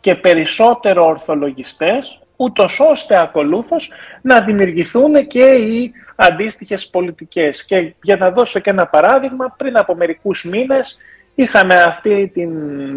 [0.00, 3.92] και περισσότερο ορθολογιστές, ούτως ώστε ακολούθως
[4.22, 5.92] να δημιουργηθούν και οι
[6.22, 7.64] αντίστοιχες πολιτικές.
[7.64, 10.98] Και για να δώσω και ένα παράδειγμα, πριν από μερικούς μήνες
[11.34, 12.50] είχαμε αυτή την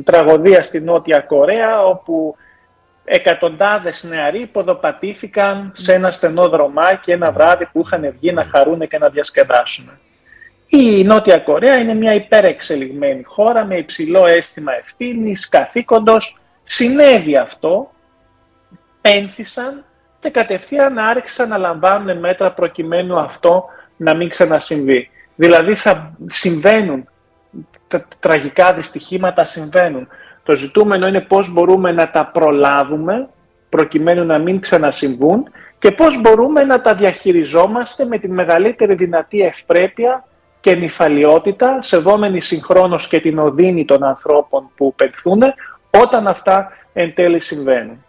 [0.03, 2.35] τραγωδία στη Νότια Κορέα, όπου
[3.05, 8.97] εκατοντάδες νεαροί ποδοπατήθηκαν σε ένα στενό δρομάκι ένα βράδυ που είχαν βγει να χαρούν και
[8.97, 9.99] να διασκεδάσουν.
[10.67, 16.39] Η Νότια Κορέα είναι μια υπερεξελιγμένη χώρα με υψηλό αίσθημα ευθύνης, καθήκοντος.
[16.63, 17.91] Συνέβη αυτό,
[19.01, 19.83] πένθησαν
[20.25, 23.65] και κατευθείαν άρχισαν να λαμβάνουν μέτρα προκειμένου αυτό
[23.97, 25.09] να μην ξανασυμβεί.
[25.35, 27.07] Δηλαδή θα συμβαίνουν,
[27.87, 30.07] τα τραγικά δυστυχήματα συμβαίνουν.
[30.43, 33.27] Το ζητούμενο είναι πώς μπορούμε να τα προλάβουμε
[33.69, 35.49] προκειμένου να μην ξανασυμβούν
[35.79, 40.25] και πώς μπορούμε να τα διαχειριζόμαστε με τη μεγαλύτερη δυνατή ευπρέπεια
[40.59, 45.41] και νυφαλιότητα, σεβόμενοι συγχρόνως και την οδύνη των ανθρώπων που πενθούν,
[46.03, 48.03] όταν αυτά εν τέλει συμβαίνουν.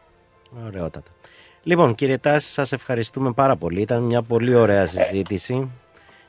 [0.67, 1.16] Ωραιότατα.
[1.69, 3.81] Λοιπόν, κύριε Τάση, σας ευχαριστούμε πάρα πολύ.
[3.81, 5.71] Ήταν μια πολύ ωραία συζήτηση.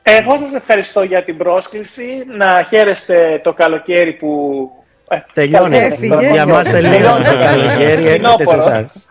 [0.02, 2.02] Εγώ σας ευχαριστώ για την πρόσκληση.
[2.38, 4.28] Να χαίρεστε το καλοκαίρι που...
[5.08, 5.76] ε, Τελειώνει.
[5.76, 6.30] Έφυγε.
[6.32, 7.44] Για μας τελείωσε το Τελειώνει.
[7.44, 8.58] καλοκαίρι, έρχεται σε Φθινόπωρο.
[8.58, 9.08] εσάς.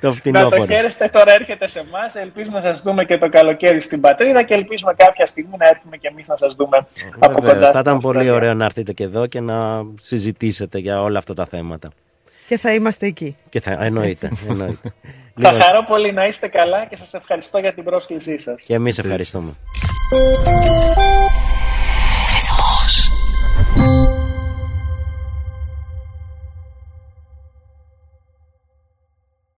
[0.00, 0.64] Το Να το φθινόπωρο.
[0.66, 2.14] χαίρεστε τώρα έρχεται σε εμάς.
[2.14, 5.96] Ελπίζουμε να σας δούμε και το καλοκαίρι στην πατρίδα και ελπίζουμε κάποια στιγμή να έρθουμε
[5.96, 6.76] και εμείς να σας δούμε
[7.18, 7.60] από Βεβαίως, κοντά.
[7.60, 8.32] θα στην ήταν πολύ Αυστραλία.
[8.34, 11.88] ωραίο να έρθετε και εδώ και να συζητήσετε για όλα αυτά τα θέματα.
[12.52, 13.36] Και θα είμαστε εκεί.
[13.48, 14.30] Και θα, εννοείται.
[14.48, 14.92] εννοείται.
[15.34, 18.62] Θα λοιπόν, χαρώ πολύ να είστε καλά και σας ευχαριστώ για την πρόσκλησή σας.
[18.62, 19.56] και εμείς ευχαριστούμε.